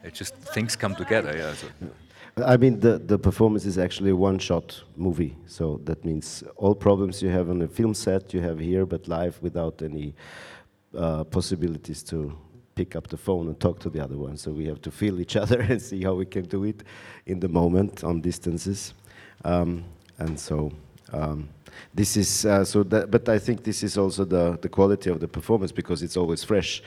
It 0.04 0.14
just 0.20 0.34
things 0.56 0.76
come 0.76 0.94
together, 0.94 1.32
yeah. 1.42 1.54
So. 1.54 1.66
I 2.54 2.56
mean, 2.58 2.80
the, 2.80 2.98
the 3.12 3.18
performance 3.18 3.64
is 3.64 3.78
actually 3.78 4.10
a 4.10 4.16
one 4.30 4.38
shot 4.38 4.82
movie. 4.94 5.34
So 5.46 5.80
that 5.84 6.04
means 6.04 6.44
all 6.56 6.74
problems 6.74 7.22
you 7.22 7.30
have 7.30 7.48
on 7.48 7.62
a 7.62 7.68
film 7.78 7.94
set, 7.94 8.34
you 8.34 8.42
have 8.42 8.58
here, 8.58 8.84
but 8.84 9.08
live 9.08 9.34
without 9.40 9.80
any 9.80 10.14
uh, 10.94 11.24
possibilities 11.24 12.02
to 12.10 12.36
pick 12.76 12.94
up 12.94 13.08
the 13.08 13.16
phone 13.16 13.48
and 13.48 13.58
talk 13.58 13.80
to 13.80 13.90
the 13.90 13.98
other 13.98 14.16
one. 14.16 14.36
So 14.36 14.52
we 14.52 14.66
have 14.66 14.80
to 14.82 14.90
feel 14.90 15.18
each 15.18 15.34
other 15.34 15.60
and 15.70 15.82
see 15.82 16.02
how 16.04 16.14
we 16.14 16.26
can 16.26 16.44
do 16.44 16.62
it 16.64 16.84
in 17.24 17.40
the 17.40 17.48
moment 17.48 18.04
on 18.04 18.20
distances. 18.20 18.94
Um, 19.44 19.84
and 20.18 20.38
so. 20.38 20.70
Um, 21.12 21.48
this 21.94 22.16
is 22.16 22.46
uh, 22.46 22.64
so 22.64 22.82
that, 22.84 23.10
but 23.10 23.28
I 23.28 23.38
think 23.38 23.62
this 23.62 23.82
is 23.82 23.98
also 23.98 24.24
the, 24.24 24.58
the 24.60 24.68
quality 24.68 25.10
of 25.10 25.20
the 25.20 25.28
performance 25.28 25.72
because 25.72 26.02
it's 26.02 26.16
always 26.16 26.42
fresh. 26.42 26.82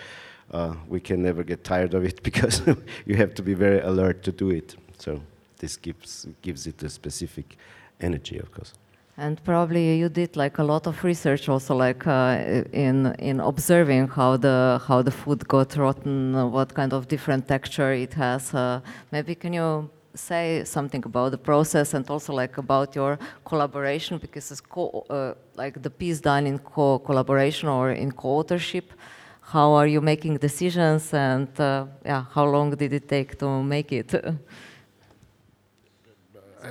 Uh, 0.52 0.74
we 0.88 1.00
can 1.00 1.22
never 1.22 1.44
get 1.44 1.64
tired 1.64 1.94
of 1.94 2.04
it 2.04 2.24
because 2.24 2.62
you 3.06 3.16
have 3.16 3.34
to 3.36 3.44
be 3.44 3.54
very 3.54 3.80
alert 3.82 4.24
to 4.24 4.32
do 4.32 4.50
it. 4.50 4.76
So 4.98 5.22
this 5.58 5.78
gives 5.78 6.28
gives 6.42 6.66
it 6.66 6.82
a 6.84 6.90
specific 6.90 7.58
energy, 8.02 8.40
of 8.40 8.52
course. 8.52 8.74
And 9.22 9.44
probably 9.44 9.98
you 9.98 10.08
did 10.08 10.38
like 10.38 10.60
a 10.60 10.64
lot 10.64 10.88
of 10.88 11.04
research 11.04 11.50
also, 11.50 11.76
like 11.76 12.08
uh, 12.08 12.64
in 12.72 13.14
in 13.20 13.42
observing 13.42 14.08
how 14.08 14.38
the 14.38 14.80
how 14.88 15.02
the 15.02 15.12
food 15.12 15.46
got 15.46 15.76
rotten, 15.76 16.52
what 16.52 16.74
kind 16.74 16.94
of 16.94 17.08
different 17.10 17.46
texture 17.46 17.92
it 17.92 18.14
has. 18.14 18.54
Uh, 18.54 18.80
maybe 19.12 19.36
can 19.36 19.52
you 19.54 19.90
say 20.16 20.64
something 20.64 21.04
about 21.06 21.32
the 21.32 21.38
process 21.38 21.94
and 21.94 22.10
also 22.10 22.32
like 22.34 22.58
about 22.58 22.96
your 22.96 23.20
collaboration 23.44 24.20
because 24.20 24.52
it's 24.52 24.62
co- 24.62 25.06
uh, 25.10 25.34
like 25.56 25.82
the 25.84 25.90
piece 25.90 26.22
done 26.22 26.48
in 26.48 26.58
co 26.58 27.00
collaboration 27.00 27.68
or 27.68 27.92
in 27.92 28.12
co-authorship. 28.14 28.94
How 29.42 29.74
are 29.74 29.88
you 29.88 30.00
making 30.02 30.38
decisions 30.38 31.14
and 31.14 31.50
uh, 31.60 31.88
yeah, 32.06 32.24
how 32.36 32.46
long 32.46 32.72
did 32.76 32.94
it 32.94 33.10
take 33.10 33.38
to 33.40 33.64
make 33.64 33.92
it? 33.92 34.14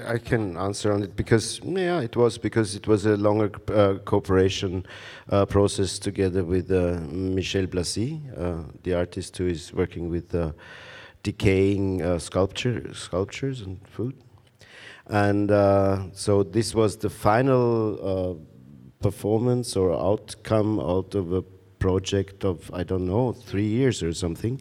I 0.06 0.18
can 0.18 0.56
answer 0.56 0.92
on 0.92 1.02
it 1.02 1.16
because 1.16 1.60
yeah, 1.64 2.00
it 2.00 2.14
was 2.14 2.36
because 2.36 2.74
it 2.74 2.86
was 2.86 3.06
a 3.06 3.16
longer 3.16 3.50
uh, 3.68 3.94
cooperation 4.04 4.84
uh, 5.30 5.46
process 5.46 5.98
together 5.98 6.44
with 6.44 6.70
uh, 6.70 7.00
Michel 7.10 7.66
Blazy, 7.66 8.20
uh, 8.36 8.64
the 8.82 8.94
artist 8.94 9.36
who 9.38 9.46
is 9.46 9.72
working 9.72 10.10
with 10.10 10.34
uh, 10.34 10.52
decaying 11.22 12.02
uh, 12.02 12.18
sculpture 12.18 12.92
sculptures 12.92 13.62
and 13.62 13.80
food, 13.88 14.14
and 15.06 15.48
so 16.14 16.42
this 16.42 16.74
was 16.74 16.98
the 16.98 17.10
final 17.10 18.38
performance 19.00 19.74
or 19.74 19.92
outcome 19.92 20.80
out 20.80 21.14
of 21.14 21.32
a 21.32 21.42
project 21.78 22.44
of 22.44 22.70
I 22.74 22.82
don't 22.82 23.06
know 23.06 23.32
three 23.32 23.68
years 23.68 24.02
or 24.02 24.12
something. 24.12 24.60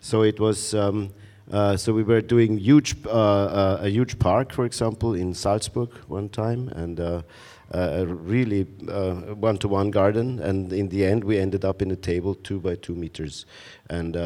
So 0.00 0.22
it 0.22 0.38
was. 0.38 0.74
Um, 0.74 1.12
uh, 1.52 1.76
so 1.76 1.92
we 1.92 2.02
were 2.02 2.20
doing 2.20 2.58
huge, 2.58 2.96
uh, 3.06 3.10
uh, 3.10 3.78
a 3.82 3.88
huge 3.88 4.18
park, 4.18 4.52
for 4.52 4.64
example, 4.64 5.14
in 5.14 5.34
Salzburg 5.34 5.90
one 6.08 6.28
time, 6.28 6.68
and 6.68 7.00
uh, 7.00 7.22
a 7.70 8.06
really 8.06 8.66
uh, 8.88 9.14
one-to-one 9.34 9.90
garden. 9.90 10.40
And 10.40 10.72
in 10.72 10.88
the 10.88 11.04
end, 11.04 11.24
we 11.24 11.38
ended 11.38 11.64
up 11.64 11.82
in 11.82 11.90
a 11.90 11.96
table 11.96 12.34
two 12.34 12.60
by 12.60 12.76
two 12.76 12.94
meters, 12.94 13.46
and 13.90 14.16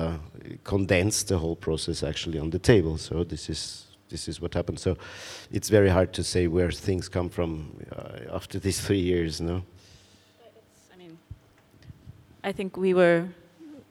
condensed 0.64 1.28
the 1.28 1.38
whole 1.38 1.56
process 1.56 2.02
actually 2.02 2.38
on 2.38 2.50
the 2.50 2.58
table. 2.58 2.98
So 2.98 3.24
this 3.24 3.48
is 3.48 3.86
this 4.08 4.28
is 4.28 4.40
what 4.40 4.54
happened. 4.54 4.80
So 4.80 4.96
it's 5.52 5.68
very 5.68 5.88
hard 5.88 6.12
to 6.14 6.24
say 6.24 6.48
where 6.48 6.72
things 6.72 7.08
come 7.08 7.28
from 7.28 7.76
after 8.32 8.58
these 8.58 8.80
three 8.80 8.98
years. 9.00 9.40
No. 9.40 9.62
I 12.42 12.52
think 12.52 12.76
we 12.76 12.94
were, 12.94 13.28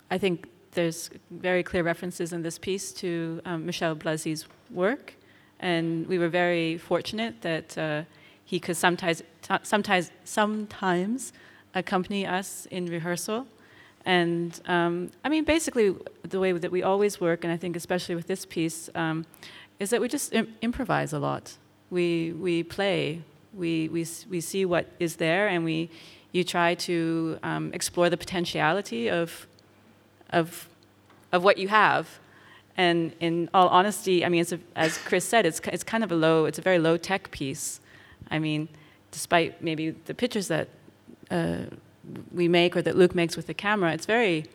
I 0.10 0.18
think 0.18 0.48
there's 0.72 1.10
very 1.32 1.64
clear 1.64 1.84
references 1.84 2.34
in 2.34 2.42
this 2.42 2.58
piece 2.58 2.92
to 2.94 3.42
um, 3.46 3.66
Michel 3.66 3.96
Blazy's 3.96 4.46
work, 4.70 5.14
and 5.60 6.08
we 6.08 6.18
were 6.18 6.30
very 6.30 6.78
fortunate 6.78 7.42
that 7.42 7.78
uh, 7.78 8.04
he 8.46 8.60
could 8.60 8.78
sometimes, 8.78 9.24
t- 9.42 9.56
sometimes, 9.64 10.12
sometimes 10.24 11.34
accompany 11.74 12.26
us 12.26 12.68
in 12.72 12.86
rehearsal. 12.86 13.48
And 14.06 14.60
um, 14.66 15.12
I 15.24 15.30
mean, 15.30 15.44
basically, 15.44 15.96
the 16.24 16.40
way 16.40 16.52
that 16.52 16.72
we 16.72 16.84
always 16.84 17.20
work, 17.20 17.44
and 17.44 17.52
I 17.52 17.58
think 17.58 17.76
especially 17.76 18.16
with 18.16 18.28
this 18.28 18.46
piece, 18.46 18.90
um, 18.96 19.26
is 19.80 19.90
that 19.90 20.02
we 20.02 20.08
just 20.08 20.34
Im- 20.34 20.56
improvise 20.62 21.14
a 21.14 21.20
lot. 21.20 21.58
We 21.90 22.34
we 22.34 22.64
play. 22.64 23.22
We 23.54 23.90
we 23.90 24.06
we 24.30 24.42
see 24.42 24.66
what 24.66 24.88
is 25.00 25.18
there, 25.18 25.48
and 25.48 25.66
we 25.66 25.90
you 26.32 26.44
try 26.44 26.76
to 26.76 27.40
um, 27.44 27.72
explore 27.74 28.10
the 28.10 28.18
potentiality 28.18 29.10
of 29.10 29.48
of 30.32 30.70
of 31.32 31.44
what 31.44 31.58
you 31.58 31.68
have. 31.68 32.20
And 32.78 33.14
in 33.20 33.50
all 33.54 33.68
honesty, 33.68 34.24
I 34.24 34.30
mean, 34.30 34.46
a, 34.52 34.60
as 34.76 34.98
Chris 34.98 35.26
said, 35.26 35.46
it's 35.46 35.60
it's 35.66 35.84
kind 35.84 36.04
of 36.04 36.12
a 36.12 36.16
low, 36.16 36.46
it's 36.46 36.60
a 36.60 36.62
very 36.62 36.80
low 36.80 36.98
tech 36.98 37.32
piece. 37.32 37.82
I 38.32 38.40
mean, 38.40 38.70
despite 39.12 39.62
maybe 39.62 39.92
the 39.92 40.14
pictures 40.14 40.48
that 40.48 40.70
uh, 41.32 41.66
we 42.32 42.48
make 42.48 42.78
or 42.78 42.82
that 42.82 42.96
Luke 42.96 43.16
makes 43.16 43.36
with 43.36 43.48
the 43.48 43.54
camera, 43.54 43.94
it's 43.94 44.06
very 44.06 44.46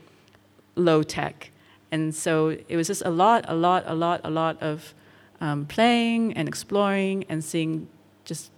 low 0.77 1.03
tech. 1.03 1.51
And 1.91 2.15
so 2.15 2.57
it 2.69 2.77
was 2.77 2.89
just 2.89 3.03
a 3.05 3.11
lot, 3.11 3.45
a 3.47 3.55
lot, 3.55 3.85
a 3.87 3.95
lot, 3.95 4.21
a 4.25 4.31
lot 4.31 4.61
of 4.63 4.95
um, 5.41 5.67
playing 5.67 6.33
and 6.33 6.49
exploring 6.49 7.25
and 7.29 7.45
seeing 7.45 7.89
just 8.25 8.51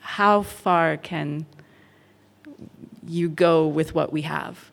how 0.00 0.42
far 0.42 0.96
can 0.96 1.46
you 3.06 3.28
go 3.28 3.66
with 3.66 3.94
what 3.94 4.12
we 4.12 4.22
have, 4.22 4.71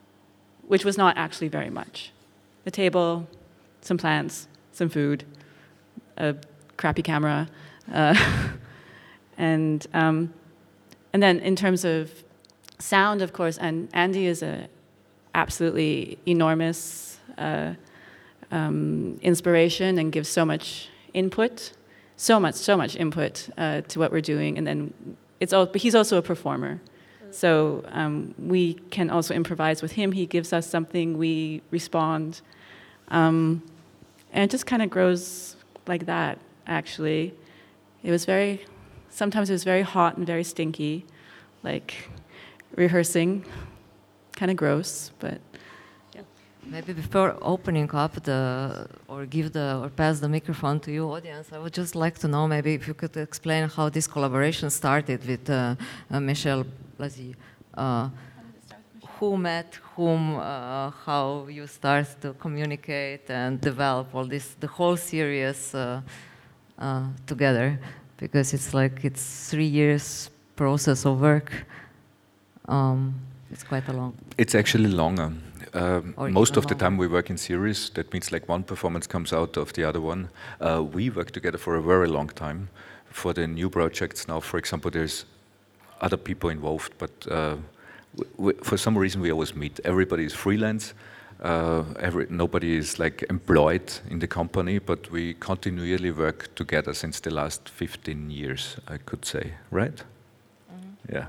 which 0.70 0.86
was 0.86 0.98
not 0.98 1.18
actually 1.18 1.48
very 1.48 1.70
much. 1.70 2.12
The 2.64 2.72
table, 2.72 3.28
some 3.82 3.98
plants, 3.98 4.48
some 4.72 4.88
food, 4.88 5.26
a 6.16 6.36
crappy 6.78 7.02
camera, 7.02 7.50
uh, 7.92 8.16
and 9.38 9.86
um, 9.94 10.32
and 11.12 11.24
then 11.24 11.40
in 11.40 11.56
terms 11.56 11.84
of 11.84 12.12
sound, 12.78 13.24
of 13.24 13.34
course, 13.34 13.58
and 13.58 13.90
Andy 13.94 14.28
is 14.28 14.44
a 14.44 14.70
absolutely 15.34 16.20
enormous 16.28 17.20
uh, 17.40 17.74
um, 18.52 19.20
inspiration 19.24 19.98
and 19.98 20.12
gives 20.12 20.30
so 20.30 20.46
much 20.46 20.90
input, 21.16 21.74
so 22.16 22.40
much, 22.40 22.56
so 22.56 22.78
much 22.78 22.96
input 22.96 23.50
uh, 23.58 23.82
to 23.82 23.98
what 23.98 24.12
we're 24.12 24.22
doing. 24.22 24.56
And 24.58 24.68
then 24.68 24.94
it's 25.40 25.52
all, 25.52 25.66
but 25.66 25.82
he's 25.82 25.96
also 25.96 26.18
a 26.18 26.22
performer. 26.22 26.80
So 27.32 27.84
um, 27.90 28.34
we 28.38 28.76
can 28.92 29.10
also 29.10 29.34
improvise 29.34 29.82
with 29.82 29.94
him. 29.94 30.12
He 30.12 30.26
gives 30.26 30.54
us 30.54 30.68
something, 30.68 31.18
we 31.18 31.62
respond. 31.72 32.42
Um, 33.10 33.64
and 34.32 34.44
it 34.44 34.52
just 34.52 34.66
kind 34.66 34.82
of 34.82 34.90
grows 34.90 35.56
like 35.88 36.06
that, 36.06 36.38
actually. 36.68 37.34
It 38.04 38.12
was 38.12 38.26
very, 38.26 38.66
sometimes 39.10 39.50
it 39.50 39.54
was 39.54 39.64
very 39.64 39.82
hot 39.82 40.18
and 40.18 40.26
very 40.26 40.44
stinky, 40.44 41.06
like 41.64 42.10
rehearsing, 42.76 43.46
kind 44.36 44.52
of 44.52 44.58
gross, 44.58 45.12
but 45.20 45.40
Yeah. 46.16 46.22
Maybe 46.66 46.94
before 46.94 47.36
opening 47.42 47.90
up 47.94 48.14
the 48.24 48.88
or 49.08 49.26
give 49.26 49.52
the 49.52 49.80
or 49.84 49.90
pass 49.90 50.20
the 50.20 50.30
microphone 50.30 50.80
to 50.82 50.92
you, 50.92 51.04
audience, 51.12 51.48
I 51.52 51.58
would 51.58 51.74
just 51.74 51.96
like 51.96 52.18
to 52.20 52.28
know 52.28 52.48
maybe 52.48 52.74
if 52.74 52.88
you 52.88 52.94
could 52.94 53.16
explain 53.18 53.70
how 53.70 53.90
this 53.90 54.08
collaboration 54.08 54.70
started 54.70 55.26
with 55.26 55.50
uh, 55.50 55.76
uh, 56.12 56.20
Michel 56.20 56.66
Uh, 57.00 58.10
who 59.20 59.38
met 59.38 59.75
whom, 59.96 60.36
uh, 60.36 60.91
how 61.06 61.48
you 61.50 61.68
start 61.68 62.08
to 62.22 62.34
communicate 62.34 63.29
and 63.29 63.62
develop 63.62 64.13
all 64.13 64.25
this, 64.25 64.56
the 64.60 64.68
whole 64.68 64.98
series 64.98 65.75
uh, 65.75 66.01
uh, 66.77 67.03
together, 67.25 67.79
because 68.18 68.53
it's 68.53 68.74
like 68.74 69.03
it's 69.06 69.50
three 69.50 69.65
years 69.65 70.29
process 70.56 71.06
of 71.06 71.22
work. 71.22 71.65
Um, 72.68 73.13
it's 73.51 73.63
quite 73.63 73.88
a 73.88 73.94
long. 73.94 74.13
It's 74.38 74.56
actually 74.56 74.89
longer. 74.89 75.32
Um, 75.74 76.15
most 76.18 76.58
of 76.58 76.68
the 76.68 76.75
time 76.75 76.98
we 76.98 77.08
work 77.08 77.29
in 77.29 77.38
series. 77.38 77.89
That 77.91 78.12
means 78.12 78.32
like 78.32 78.50
one 78.50 78.63
performance 78.63 79.08
comes 79.08 79.34
out 79.34 79.58
of 79.58 79.72
the 79.74 79.84
other 79.84 80.01
one. 80.01 80.29
Uh, 80.60 80.84
we 80.84 81.10
work 81.10 81.32
together 81.32 81.58
for 81.58 81.75
a 81.75 81.82
very 81.82 82.08
long 82.08 82.29
time. 82.29 82.70
For 83.12 83.34
the 83.34 83.48
new 83.48 83.70
projects 83.70 84.27
now, 84.27 84.39
for 84.39 84.58
example, 84.58 84.91
there's 84.91 85.25
other 86.01 86.18
people 86.18 86.50
involved, 86.50 86.94
but 86.98 87.12
uh, 87.29 87.56
w- 88.15 88.34
w- 88.38 88.58
for 88.63 88.77
some 88.77 88.98
reason 88.98 89.22
we 89.22 89.32
always 89.32 89.56
meet. 89.56 89.79
Everybody 89.84 90.24
is 90.25 90.34
freelance. 90.34 90.94
Uh, 91.41 91.84
every, 92.00 92.27
nobody 92.29 92.75
is 92.77 93.00
like 93.00 93.24
employed 93.29 93.94
in 94.10 94.20
the 94.20 94.27
company, 94.27 94.79
but 94.79 95.10
we 95.12 95.34
continually 95.36 96.12
work 96.12 96.53
together 96.56 96.94
since 96.94 97.22
the 97.22 97.29
last 97.34 97.70
15 97.70 98.29
years, 98.29 98.75
I 98.88 98.98
could 98.98 99.25
say, 99.25 99.53
right? 99.72 100.03
Yeah. 101.12 101.25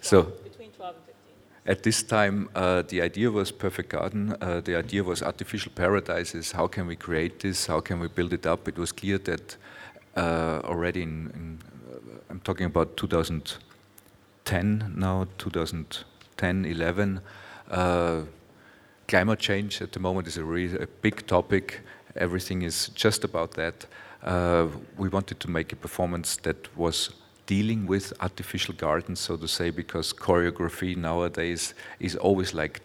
So- 0.00 0.22
between 0.42 0.70
12 0.72 0.94
and 0.96 1.04
15. 1.06 1.72
at 1.72 1.82
this 1.82 2.02
time, 2.02 2.48
uh, 2.56 2.82
the 2.88 3.00
idea 3.02 3.30
was 3.30 3.52
perfect 3.52 3.90
garden. 3.90 4.34
Uh, 4.40 4.60
the 4.60 4.74
idea 4.74 5.04
was 5.04 5.22
artificial 5.22 5.70
paradises. 5.74 6.52
How 6.52 6.66
can 6.66 6.86
we 6.88 6.96
create 6.96 7.38
this? 7.38 7.66
How 7.66 7.80
can 7.80 8.00
we 8.00 8.08
build 8.08 8.32
it 8.32 8.46
up? 8.46 8.66
It 8.68 8.76
was 8.78 8.92
clear 8.92 9.18
that 9.18 9.56
uh, 10.16 10.60
already 10.64 11.02
in, 11.02 11.30
in 11.34 11.58
uh, 11.88 12.18
I'm 12.30 12.40
talking 12.40 12.66
about 12.66 12.96
2010 14.50 14.94
now, 14.96 15.26
2010, 15.38 16.64
11. 16.64 17.20
Uh, 17.70 18.22
climate 19.06 19.38
change 19.38 19.80
at 19.80 19.92
the 19.92 20.00
moment 20.00 20.26
is 20.26 20.36
a 20.36 20.44
really 20.44 20.76
a 20.76 20.86
big 21.02 21.26
topic. 21.26 21.80
Everything 22.16 22.62
is 22.62 22.88
just 22.88 23.24
about 23.24 23.52
that. 23.52 23.86
Uh, 24.22 24.66
we 24.98 25.08
wanted 25.08 25.38
to 25.40 25.48
make 25.48 25.72
a 25.72 25.76
performance 25.76 26.36
that 26.38 26.76
was 26.76 27.10
dealing 27.46 27.86
with 27.86 28.12
artificial 28.20 28.74
gardens, 28.74 29.20
so 29.20 29.36
to 29.36 29.46
say, 29.46 29.70
because 29.70 30.12
choreography 30.12 30.96
nowadays 30.96 31.74
is 32.00 32.16
always 32.16 32.52
like 32.52 32.80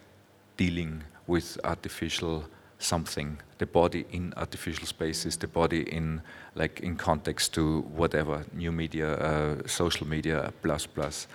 dealing 0.56 1.02
with 1.26 1.58
artificial 1.64 2.44
something, 2.78 3.38
the 3.58 3.66
body 3.66 4.04
in 4.12 4.32
artificial 4.36 4.86
spaces, 4.86 5.36
the 5.36 5.48
body 5.48 5.82
in 5.82 6.20
like 6.54 6.80
in 6.80 6.96
context 6.96 7.54
to 7.54 7.80
whatever 7.96 8.44
new 8.52 8.72
media, 8.72 9.14
uh, 9.14 9.66
social 9.66 10.06
media, 10.06 10.52
plus 10.62 10.86
plus. 10.86 11.26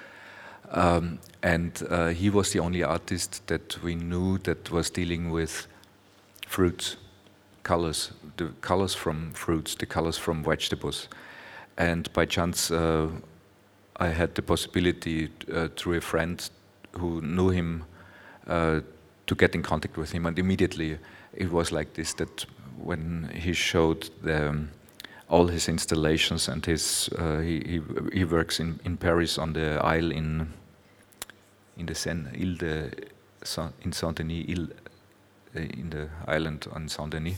Um, 0.72 1.20
and 1.44 1.84
uh, 1.90 2.08
he 2.08 2.30
was 2.30 2.52
the 2.52 2.60
only 2.60 2.84
artist 2.84 3.46
that 3.48 3.82
we 3.84 3.96
knew 3.96 4.38
that 4.40 4.72
was 4.72 4.90
dealing 4.90 5.32
with 5.32 5.68
fruits, 6.48 6.98
colors, 7.64 8.12
the 8.38 8.52
colors 8.62 8.96
from 8.96 9.32
fruits, 9.32 9.76
the 9.76 9.86
colors 9.86 10.18
from 10.18 10.44
vegetables. 10.44 11.10
And 11.78 12.12
by 12.14 12.26
chance, 12.26 12.72
uh, 12.72 13.10
I 13.98 14.08
had 14.08 14.36
the 14.36 14.42
possibility 14.42 15.30
uh, 15.54 15.68
through 15.76 15.98
a 15.98 16.02
friend 16.02 16.50
who 16.94 17.22
knew 17.22 17.50
him 17.50 17.84
uh, 18.48 18.82
to 19.28 19.36
get 19.36 19.56
in 19.56 19.64
contact 19.64 19.98
with 19.98 20.12
him, 20.12 20.26
and 20.26 20.38
immediately 20.40 20.98
it 21.34 21.52
was 21.52 21.72
like 21.72 21.94
this 21.94 22.14
that 22.16 22.46
when 22.78 23.30
he 23.34 23.54
showed 23.54 24.10
the, 24.24 24.50
um, 24.50 24.70
all 25.30 25.48
his 25.48 25.70
installations 25.70 26.48
and 26.48 26.66
his 26.66 27.10
uh, 27.18 27.40
he, 27.40 27.60
he, 27.66 27.82
he 28.14 28.26
works 28.26 28.60
in, 28.60 28.80
in 28.84 28.98
Paris 28.98 29.38
on 29.38 29.54
the 29.54 29.80
Isle 29.84 30.12
in 30.12 30.48
in 31.82 31.88
the 31.88 31.96
Seine, 31.96 32.30
Ile 32.34 32.56
de 32.56 32.92
in 33.84 33.92
Saint 33.92 34.16
Denis, 34.16 34.46
Ile, 34.48 34.68
uh, 35.56 35.60
in 35.60 35.90
the 35.90 36.08
island 36.28 36.68
on 36.74 36.88
Saint 36.88 37.12
Denis 37.12 37.38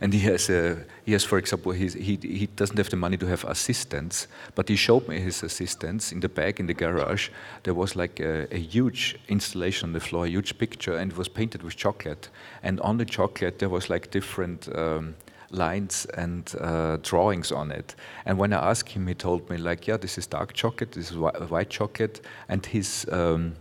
and 0.00 0.12
he 0.12 0.20
has, 0.20 0.48
uh, 0.48 0.76
he 1.04 1.12
has, 1.12 1.24
for 1.24 1.38
example, 1.38 1.72
he, 1.72 1.88
he 1.88 2.46
doesn't 2.46 2.76
have 2.76 2.90
the 2.90 2.96
money 2.96 3.16
to 3.16 3.26
have 3.26 3.44
assistants, 3.44 4.28
but 4.54 4.68
he 4.68 4.76
showed 4.76 5.08
me 5.08 5.18
his 5.18 5.42
assistants 5.42 6.12
in 6.12 6.20
the 6.20 6.28
back 6.28 6.60
in 6.60 6.66
the 6.66 6.74
garage. 6.74 7.30
There 7.64 7.74
was 7.74 7.96
like 7.96 8.20
a, 8.20 8.46
a 8.54 8.58
huge 8.58 9.18
installation 9.28 9.88
on 9.88 9.92
the 9.92 10.00
floor, 10.00 10.26
a 10.26 10.28
huge 10.28 10.56
picture, 10.58 10.96
and 10.96 11.12
it 11.12 11.18
was 11.18 11.28
painted 11.28 11.62
with 11.62 11.76
chocolate. 11.76 12.28
And 12.62 12.80
on 12.80 12.98
the 12.98 13.04
chocolate 13.04 13.58
there 13.58 13.68
was 13.68 13.90
like 13.90 14.10
different. 14.10 14.68
Um, 14.74 15.14
lines 15.50 16.06
and 16.14 16.54
uh, 16.60 16.98
drawings 17.00 17.50
on 17.50 17.72
it. 17.72 17.94
And 18.26 18.36
when 18.36 18.52
I 18.52 18.70
asked 18.70 18.90
him, 18.90 19.06
he 19.06 19.14
told 19.14 19.48
me 19.48 19.56
like, 19.56 19.86
yeah, 19.86 19.96
this 19.96 20.18
is 20.18 20.26
dark 20.26 20.52
chocolate, 20.52 20.92
this 20.92 21.10
is 21.10 21.16
white 21.16 21.70
chocolate, 21.70 22.20
and 22.50 22.66
his 22.66 23.06
um, 23.10 23.54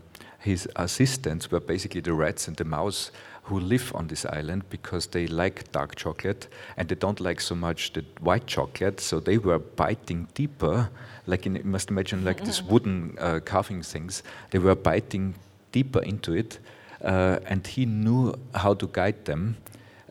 his 0.47 0.67
assistants 0.77 1.51
were 1.51 1.59
basically 1.59 2.01
the 2.01 2.13
rats 2.13 2.47
and 2.47 2.55
the 2.55 2.63
mouse 2.63 3.11
who 3.43 3.59
live 3.59 3.91
on 3.95 4.07
this 4.07 4.25
island 4.25 4.63
because 4.69 5.07
they 5.07 5.27
like 5.27 5.71
dark 5.71 5.95
chocolate 5.95 6.47
and 6.77 6.87
they 6.87 6.95
don't 6.95 7.19
like 7.19 7.41
so 7.41 7.55
much 7.55 7.93
the 7.93 8.03
white 8.21 8.47
chocolate. 8.47 8.99
So 8.99 9.19
they 9.19 9.37
were 9.37 9.59
biting 9.59 10.27
deeper, 10.33 10.89
like 11.25 11.45
in, 11.45 11.55
you 11.55 11.63
must 11.63 11.89
imagine 11.89 12.23
like 12.23 12.43
these 12.43 12.63
wooden 12.63 13.17
uh, 13.19 13.39
carving 13.43 13.83
things. 13.83 14.23
They 14.51 14.59
were 14.59 14.75
biting 14.75 15.35
deeper 15.71 16.01
into 16.01 16.33
it, 16.33 16.59
uh, 17.03 17.39
and 17.45 17.67
he 17.67 17.85
knew 17.85 18.33
how 18.53 18.73
to 18.73 18.87
guide 18.87 19.25
them. 19.25 19.57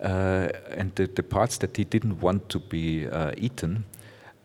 Uh, 0.02 0.48
and 0.76 0.94
the, 0.94 1.06
the, 1.06 1.22
parts 1.22 1.56
that 1.58 1.74
he 1.74 1.84
didn't 1.84 2.20
want 2.20 2.50
to 2.50 2.58
be 2.58 3.06
uh, 3.08 3.32
eaten, 3.38 3.84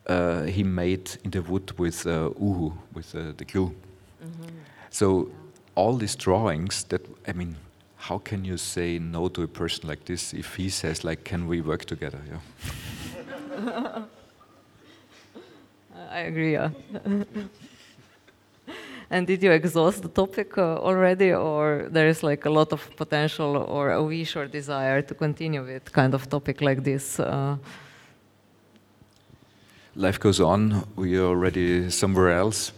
uh, 0.07 0.43
he 0.43 0.63
made 0.63 1.17
in 1.25 1.31
the 1.31 1.41
wood 1.41 1.77
with 1.77 2.07
uh, 2.07 2.29
uhu, 2.39 2.71
with 2.93 3.11
the 3.11 3.45
glue. 3.45 3.67
Mm 3.67 4.31
-hmm. 4.31 4.49
So 4.89 5.27
all 5.75 5.97
these 5.97 6.15
drawings 6.15 6.83
that 6.85 7.01
I 7.27 7.33
mean 7.33 7.55
how 7.95 8.17
can 8.17 8.45
you 8.45 8.57
say 8.57 8.99
no 8.99 9.29
to 9.29 9.43
a 9.43 9.47
person 9.47 9.87
like 9.87 10.05
this 10.05 10.33
if 10.33 10.55
he 10.55 10.69
says 10.69 11.03
like 11.03 11.23
can 11.23 11.47
we 11.47 11.61
work 11.61 11.85
together? 11.85 12.19
Yeah. 12.29 12.39
I 16.11 16.19
agree 16.19 16.53
yeah. 16.53 16.69
And 19.13 19.27
did 19.27 19.43
you 19.43 19.51
exhaust 19.51 20.03
the 20.03 20.07
topic 20.07 20.57
uh, 20.57 20.77
already 20.77 21.33
or 21.33 21.89
there 21.91 22.07
is 22.07 22.23
like 22.23 22.45
a 22.45 22.49
lot 22.49 22.71
of 22.71 22.89
potential 22.95 23.57
or 23.57 23.91
a 23.91 24.01
wish 24.01 24.37
or 24.37 24.47
desire 24.47 25.01
to 25.01 25.13
continue 25.13 25.61
with 25.65 25.91
kind 25.91 26.13
of 26.13 26.29
topic 26.29 26.61
like 26.61 26.81
this 26.85 27.19
uh, 27.19 27.57
life 29.95 30.17
goes 30.17 30.39
on. 30.39 30.87
We 30.95 31.17
are 31.17 31.25
already 31.25 31.89
somewhere 31.89 32.31
else. 32.31 32.71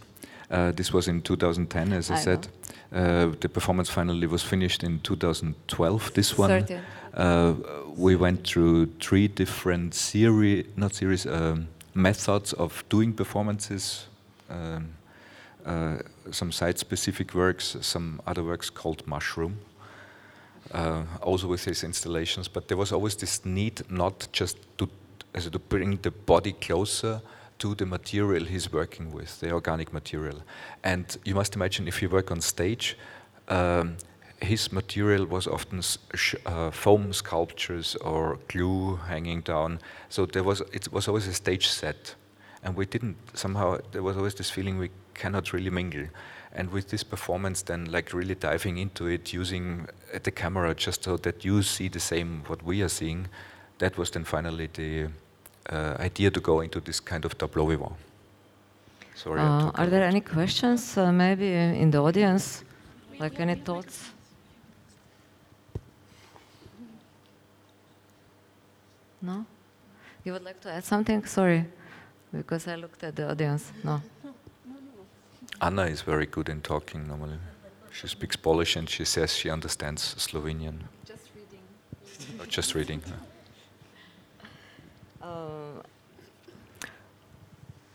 Uh, 0.50 0.72
this 0.72 0.92
was 0.92 1.08
in 1.08 1.22
2010 1.22 1.94
as 1.94 2.10
i, 2.10 2.16
I 2.16 2.20
said. 2.20 2.42
know. 2.46 2.63
Uh, 2.94 3.32
the 3.40 3.50
performance 3.50 3.90
finally 3.90 4.28
was 4.28 4.44
finished 4.44 4.84
in 4.84 5.00
2012. 5.00 6.14
This 6.14 6.38
one, 6.38 6.64
uh, 7.16 7.54
we 7.96 8.16
went 8.16 8.46
through 8.46 8.86
three 9.02 9.28
different 9.28 9.96
series, 9.96 10.66
not 10.76 10.94
series, 10.94 11.26
um, 11.26 11.68
methods 11.96 12.54
of 12.54 12.84
doing 12.90 13.14
performances. 13.14 14.06
Um, 14.50 14.90
uh, 15.66 15.98
some 16.30 16.52
site-specific 16.52 17.34
works, 17.34 17.78
some 17.82 18.22
other 18.28 18.44
works 18.44 18.70
called 18.70 19.08
Mushroom. 19.08 19.58
Uh, 20.72 21.04
also 21.22 21.48
with 21.48 21.66
his 21.66 21.84
installations, 21.84 22.48
but 22.48 22.68
there 22.68 22.78
was 22.78 22.92
always 22.92 23.16
this 23.16 23.44
need 23.44 23.82
not 23.90 24.28
just 24.32 24.58
to, 24.78 24.90
as 25.34 25.50
to 25.50 25.60
bring 25.60 25.98
the 25.98 26.12
body 26.12 26.54
closer, 26.54 27.22
to 27.60 27.76
the 27.76 27.86
material 27.86 28.46
he's 28.46 28.72
working 28.72 29.12
with, 29.12 29.40
the 29.40 29.52
organic 29.52 29.94
material. 29.94 30.42
And 30.84 31.18
you 31.24 31.36
must 31.36 31.56
imagine 31.56 31.88
if 31.88 32.02
you 32.02 32.10
work 32.10 32.32
on 32.32 32.42
stage, 32.42 32.98
um, 33.48 33.98
his 34.42 34.72
material 34.72 35.26
was 35.26 35.48
often 35.48 35.82
uh, 36.46 36.72
foam 36.72 37.14
sculptures 37.14 37.96
or 37.96 38.40
glue 38.48 38.98
hanging 39.08 39.42
down. 39.42 39.80
So 40.10 40.26
there 40.26 40.44
was 40.44 40.62
it 40.72 40.92
was 40.92 41.08
always 41.08 41.28
a 41.28 41.34
stage 41.34 41.68
set, 41.68 42.16
and 42.64 42.76
we 42.76 42.86
didn't 42.86 43.18
somehow 43.34 43.78
there 43.92 44.04
was 44.04 44.18
always 44.18 44.36
this 44.36 44.50
feeling 44.50 44.78
we 44.78 44.90
cannot 45.14 45.54
really 45.54 45.70
mingle. 45.70 46.08
And 46.56 46.72
with 46.72 46.90
this 46.90 47.04
performance, 47.04 47.64
then 47.64 47.86
like 47.86 48.14
really 48.14 48.36
diving 48.36 48.78
into 48.78 49.08
it, 49.08 49.34
using 49.34 49.88
the 50.22 50.32
camera 50.32 50.76
just 50.76 51.04
so 51.04 51.18
that 51.18 51.44
you 51.44 51.64
see 51.64 51.88
the 51.88 52.00
same 52.00 52.44
what 52.46 52.62
we 52.64 52.84
are 52.84 52.90
seeing, 52.90 53.28
that 53.80 53.98
was 53.98 54.12
then 54.12 54.24
finally 54.24 54.70
the 54.72 55.08
uh, 55.70 55.96
idea 56.00 56.32
to 56.32 56.40
go 56.40 56.62
into 56.62 56.80
this 56.80 57.00
kind 57.00 57.26
of 57.26 57.38
tableau 57.38 57.66
vivant. 57.66 57.94
Sorry. 59.16 59.40
Uh, 59.40 59.72
are 59.76 59.88
there 59.88 60.04
any 60.04 60.22
questions, 60.22 60.98
uh, 60.98 61.12
maybe 61.12 61.54
in 61.54 61.92
the 61.92 62.00
audience? 62.00 62.64
Like 63.20 63.40
any 63.40 63.56
thoughts? 63.56 64.12
No? 69.22 69.46
You 70.26 70.34
would 70.34 70.44
like 70.44 70.60
to 70.62 70.72
add 70.72 70.84
something? 70.84 71.26
Sorry, 71.26 71.66
because 72.32 72.68
I 72.68 72.76
looked 72.76 73.04
at 73.04 73.16
the 73.16 73.30
audience. 73.30 73.72
No. 73.84 74.02
Anna 75.62 75.84
is 75.84 76.02
very 76.02 76.26
good 76.26 76.50
in 76.50 76.62
talking 76.62 77.08
normally. 77.08 77.38
She 77.92 78.08
speaks 78.08 78.36
Polish 78.36 78.76
and 78.76 78.90
she 78.90 79.06
says 79.06 79.34
she 79.34 79.50
understands 79.50 80.16
Slovenian. 80.18 80.80
Just 81.06 81.30
reading. 81.36 82.40
Oh, 82.42 82.46
just 82.46 82.76
reading. 82.76 83.02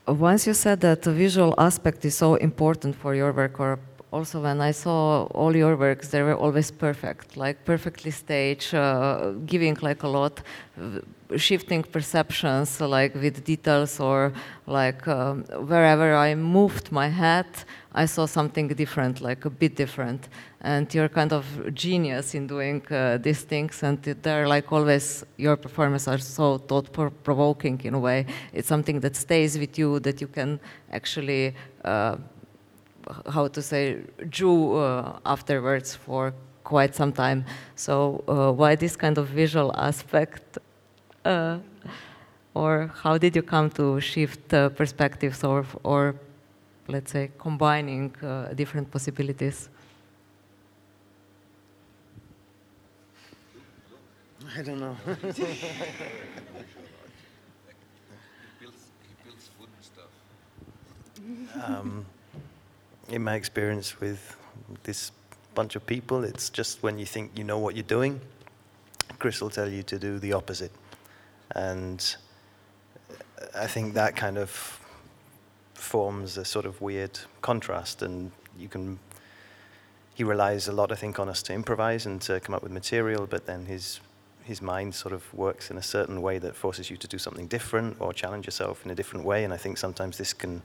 Once 0.06 0.46
you 0.46 0.54
said 0.54 0.80
that 0.80 1.02
the 1.02 1.12
visual 1.12 1.54
aspect 1.58 2.04
is 2.04 2.16
so 2.16 2.34
important 2.36 2.96
for 2.96 3.14
your 3.14 3.30
work, 3.30 3.60
or 3.60 3.78
also 4.10 4.40
when 4.40 4.60
I 4.60 4.70
saw 4.70 5.24
all 5.34 5.54
your 5.54 5.76
works, 5.76 6.08
they 6.08 6.22
were 6.22 6.34
always 6.34 6.70
perfect, 6.70 7.36
like 7.36 7.62
perfectly 7.66 8.10
staged, 8.10 8.74
uh, 8.74 9.32
giving 9.44 9.76
like 9.82 10.02
a 10.02 10.08
lot, 10.08 10.40
shifting 11.36 11.82
perceptions, 11.82 12.80
like 12.80 13.14
with 13.14 13.44
details, 13.44 14.00
or 14.00 14.32
like 14.66 15.06
um, 15.08 15.44
wherever 15.66 16.14
I 16.14 16.34
moved 16.34 16.90
my 16.90 17.08
head, 17.08 17.46
I 17.92 18.06
saw 18.06 18.26
something 18.26 18.68
different, 18.68 19.20
like 19.20 19.44
a 19.44 19.50
bit 19.50 19.76
different. 19.76 20.28
And 20.60 20.92
you're 20.92 21.08
kind 21.08 21.32
of 21.32 21.44
genius 21.74 22.34
in 22.34 22.46
doing 22.46 22.82
uh, 22.90 23.18
these 23.18 23.42
things, 23.42 23.82
and 23.82 24.02
they're 24.02 24.48
like 24.48 24.72
always, 24.72 25.24
your 25.36 25.56
performances 25.56 26.08
are 26.08 26.18
so 26.18 26.58
thought 26.58 26.92
provoking 27.22 27.80
in 27.84 27.94
a 27.94 27.98
way. 27.98 28.26
It's 28.52 28.68
something 28.68 29.00
that 29.00 29.14
stays 29.16 29.58
with 29.58 29.78
you, 29.78 30.00
that 30.00 30.20
you 30.20 30.28
can 30.28 30.60
actually, 30.90 31.54
uh, 31.84 32.16
how 33.30 33.48
to 33.48 33.62
say, 33.62 33.98
Jew 34.28 34.74
uh, 34.74 35.18
afterwards 35.24 35.94
for 35.94 36.32
quite 36.64 36.94
some 36.94 37.12
time. 37.12 37.44
So, 37.76 38.24
uh, 38.28 38.52
why 38.52 38.76
this 38.76 38.96
kind 38.96 39.16
of 39.18 39.28
visual 39.28 39.74
aspect? 39.76 40.58
uh, 41.24 41.59
or 42.54 42.90
how 43.02 43.18
did 43.18 43.37
you 43.37 43.42
come 43.42 43.70
to 43.70 44.00
shift 44.00 44.52
uh, 44.52 44.68
perspectives 44.70 45.44
or, 45.44 45.64
or, 45.85 46.16
let's 46.88 47.12
say, 47.12 47.31
combining 47.38 48.14
uh, 48.22 48.52
different 48.54 48.90
possibilities? 48.90 49.68
I 54.57 54.62
don't 54.62 54.81
know. 54.81 54.96
um, 61.64 62.07
in 63.09 63.22
my 63.22 63.35
experience 63.35 64.00
with 64.00 64.37
this 64.83 65.12
bunch 65.54 65.76
of 65.76 65.87
people, 65.87 66.24
it's 66.24 66.50
just 66.50 66.83
when 66.83 66.98
you 66.98 67.07
think 67.07 67.31
you 67.37 67.44
know 67.44 67.59
what 67.59 67.76
you're 67.76 67.83
doing, 67.83 68.20
Chris 69.18 69.40
will 69.40 69.50
tell 69.50 69.68
you 69.68 69.83
to 69.85 69.98
do 69.98 70.18
the 70.18 70.33
opposite. 70.33 70.72
And 71.52 72.16
I 73.54 73.66
think 73.66 73.94
that 73.94 74.16
kind 74.16 74.38
of 74.38 74.80
forms 75.74 76.37
a 76.37 76.44
sort 76.44 76.66
of 76.66 76.80
weird 76.80 77.18
contrast, 77.42 78.02
and 78.02 78.30
you 78.58 78.68
can. 78.68 78.98
He 80.14 80.24
relies 80.24 80.66
a 80.66 80.72
lot, 80.72 80.90
I 80.90 80.96
think, 80.96 81.20
on 81.20 81.28
us 81.28 81.42
to 81.44 81.52
improvise 81.52 82.04
and 82.04 82.20
to 82.22 82.40
come 82.40 82.54
up 82.54 82.62
with 82.62 82.72
material, 82.72 83.26
but 83.26 83.46
then 83.46 83.66
his 83.66 84.00
his 84.48 84.62
mind 84.62 84.94
sort 84.94 85.12
of 85.12 85.22
works 85.34 85.70
in 85.70 85.76
a 85.76 85.82
certain 85.82 86.22
way 86.22 86.38
that 86.38 86.56
forces 86.56 86.88
you 86.90 86.96
to 86.96 87.06
do 87.06 87.18
something 87.18 87.46
different 87.46 87.94
or 88.00 88.14
challenge 88.14 88.46
yourself 88.46 88.82
in 88.82 88.90
a 88.90 88.94
different 88.94 89.26
way. 89.26 89.44
And 89.44 89.52
I 89.52 89.58
think 89.58 89.76
sometimes 89.76 90.16
this 90.16 90.32
can 90.32 90.62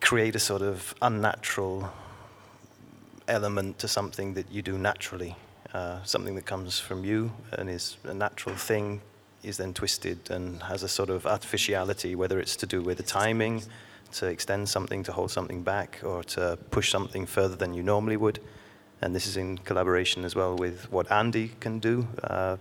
create 0.00 0.36
a 0.36 0.38
sort 0.38 0.62
of 0.62 0.94
unnatural 1.02 1.92
element 3.26 3.80
to 3.80 3.88
something 3.88 4.34
that 4.34 4.50
you 4.52 4.62
do 4.62 4.78
naturally. 4.78 5.34
Uh, 5.72 6.02
something 6.02 6.34
that 6.34 6.46
comes 6.46 6.78
from 6.78 7.04
you 7.04 7.32
and 7.52 7.70
is 7.70 7.96
a 8.04 8.14
natural 8.14 8.56
thing 8.56 9.00
is 9.42 9.56
then 9.56 9.72
twisted 9.72 10.30
and 10.30 10.62
has 10.64 10.82
a 10.82 10.88
sort 10.88 11.10
of 11.10 11.26
artificiality, 11.26 12.14
whether 12.14 12.40
it's 12.40 12.56
to 12.56 12.66
do 12.66 12.82
with 12.82 12.96
the 12.96 13.02
timing, 13.02 13.62
to 14.12 14.26
extend 14.26 14.68
something, 14.68 15.02
to 15.02 15.12
hold 15.12 15.30
something 15.30 15.62
back, 15.62 16.00
or 16.02 16.24
to 16.24 16.58
push 16.70 16.90
something 16.90 17.24
further 17.24 17.56
than 17.56 17.72
you 17.72 17.82
normally 17.82 18.16
would 18.16 18.40
and 19.02 19.14
this 19.14 19.26
is 19.26 19.36
in 19.36 19.58
collaboration 19.58 20.24
as 20.24 20.34
well 20.34 20.56
with 20.56 20.90
what 20.92 21.10
Andy 21.10 21.52
can 21.60 21.78
do. 21.78 22.06
Uh, 22.22 22.56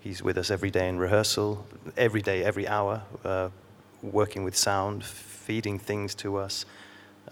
he's 0.00 0.22
with 0.22 0.38
us 0.38 0.50
every 0.50 0.70
day 0.70 0.88
in 0.88 0.98
rehearsal, 0.98 1.66
every 1.96 2.22
day, 2.22 2.42
every 2.42 2.66
hour, 2.66 3.02
uh, 3.24 3.50
working 4.02 4.44
with 4.44 4.56
sound, 4.56 5.04
feeding 5.04 5.78
things 5.78 6.14
to 6.14 6.36
us. 6.36 6.64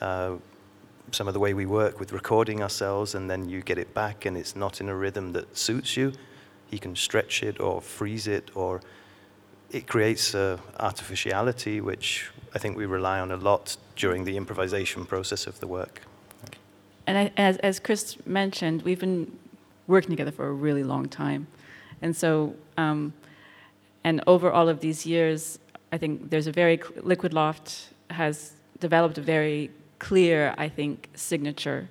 Uh, 0.01 0.35
some 1.13 1.29
of 1.29 1.35
the 1.35 1.41
way 1.41 1.55
we 1.55 1.67
work 1.67 2.01
with 2.01 2.13
recording 2.13 2.63
ourselves, 2.63 3.15
and 3.15 3.31
then 3.31 3.49
you 3.49 3.63
get 3.63 3.79
it 3.79 3.95
back, 3.95 4.25
and 4.25 4.37
it's 4.37 4.57
not 4.57 4.81
in 4.81 4.89
a 4.89 4.95
rhythm 4.95 5.33
that 5.33 5.57
suits 5.57 5.97
you. 5.97 6.13
He 6.71 6.79
can 6.79 6.97
stretch 6.97 7.43
it 7.43 7.61
or 7.61 7.81
freeze 7.81 8.27
it, 8.27 8.51
or 8.55 8.81
it 9.71 9.87
creates 9.87 10.35
a 10.35 10.59
artificiality, 10.79 11.81
which 11.81 12.31
I 12.55 12.59
think 12.59 12.77
we 12.77 12.87
rely 12.87 13.21
on 13.21 13.31
a 13.31 13.37
lot 13.37 13.77
during 13.97 14.25
the 14.25 14.37
improvisation 14.37 15.05
process 15.05 15.47
of 15.47 15.61
the 15.61 15.67
work 15.67 16.03
and 17.07 17.19
I, 17.19 17.33
as, 17.37 17.57
as 17.59 17.79
Chris 17.79 18.17
mentioned, 18.27 18.83
we've 18.83 19.01
been 19.01 19.37
working 19.87 20.11
together 20.11 20.31
for 20.31 20.49
a 20.49 20.53
really 20.53 20.85
long 20.85 21.09
time. 21.09 21.47
And 22.01 22.17
so, 22.17 22.55
um, 22.77 23.13
and 24.03 24.23
over 24.27 24.51
all 24.51 24.69
of 24.69 24.81
these 24.81 25.07
years, 25.07 25.59
I 25.93 25.99
think 25.99 26.31
there's 26.31 26.47
a 26.47 26.53
very, 26.53 26.81
Liquid 27.03 27.33
Loft 27.33 27.91
has 28.11 28.53
developed 28.81 29.19
a 29.19 29.23
very 29.23 29.71
clear, 29.99 30.55
I 30.59 30.69
think, 30.69 31.09
signature. 31.15 31.89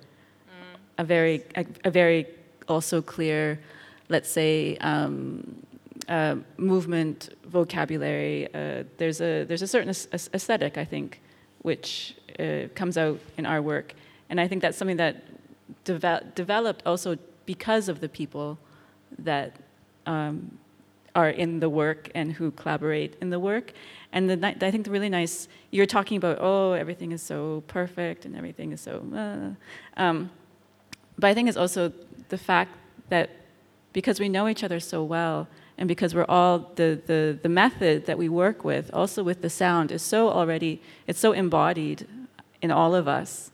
Mm. 0.48 0.78
A 0.98 1.04
very, 1.04 1.44
a, 1.56 1.66
a, 1.84 1.90
very 1.90 2.26
also 2.68 3.02
clear, 3.02 3.60
let's 4.08 4.28
say, 4.28 4.76
um, 4.78 5.64
uh, 6.08 6.36
movement 6.56 7.34
vocabulary. 7.46 8.48
Uh, 8.54 8.84
there's 8.98 9.20
a 9.20 9.44
there's 9.44 9.62
a 9.62 9.66
certain 9.66 9.90
aesthetic, 9.90 10.76
I 10.76 10.84
think, 10.84 11.20
which 11.62 12.16
uh, 12.38 12.68
comes 12.74 12.98
out 12.98 13.20
in 13.38 13.46
our 13.46 13.62
work, 13.62 13.94
and 14.28 14.40
I 14.40 14.48
think 14.48 14.62
that's 14.62 14.76
something 14.76 14.98
that 14.98 15.22
deve- 15.84 16.34
developed 16.34 16.82
also 16.86 17.16
because 17.46 17.88
of 17.88 18.00
the 18.00 18.08
people 18.08 18.58
that 19.18 19.56
um, 20.06 20.58
are 21.14 21.30
in 21.30 21.60
the 21.60 21.68
work 21.68 22.10
and 22.14 22.32
who 22.32 22.50
collaborate 22.50 23.16
in 23.20 23.30
the 23.30 23.38
work. 23.38 23.72
And 24.14 24.30
the, 24.30 24.46
I 24.46 24.70
think 24.70 24.84
the 24.84 24.92
really 24.92 25.08
nice, 25.08 25.48
you're 25.72 25.86
talking 25.86 26.16
about, 26.16 26.38
oh, 26.40 26.72
everything 26.72 27.10
is 27.10 27.20
so 27.20 27.64
perfect 27.66 28.24
and 28.24 28.36
everything 28.36 28.70
is 28.70 28.80
so, 28.80 29.04
uh. 29.12 30.00
um, 30.00 30.30
but 31.18 31.26
I 31.26 31.34
think 31.34 31.48
it's 31.48 31.58
also 31.58 31.92
the 32.28 32.38
fact 32.38 32.70
that 33.08 33.30
because 33.92 34.20
we 34.20 34.28
know 34.28 34.46
each 34.48 34.62
other 34.62 34.78
so 34.78 35.02
well, 35.02 35.48
and 35.76 35.88
because 35.88 36.14
we're 36.14 36.26
all 36.28 36.70
the, 36.76 37.00
the, 37.06 37.36
the 37.42 37.48
method 37.48 38.06
that 38.06 38.16
we 38.16 38.28
work 38.28 38.64
with, 38.64 38.88
also 38.94 39.24
with 39.24 39.42
the 39.42 39.50
sound, 39.50 39.90
is 39.90 40.02
so 40.02 40.30
already, 40.30 40.80
it's 41.08 41.18
so 41.18 41.32
embodied 41.32 42.06
in 42.62 42.70
all 42.70 42.94
of 42.94 43.08
us 43.08 43.50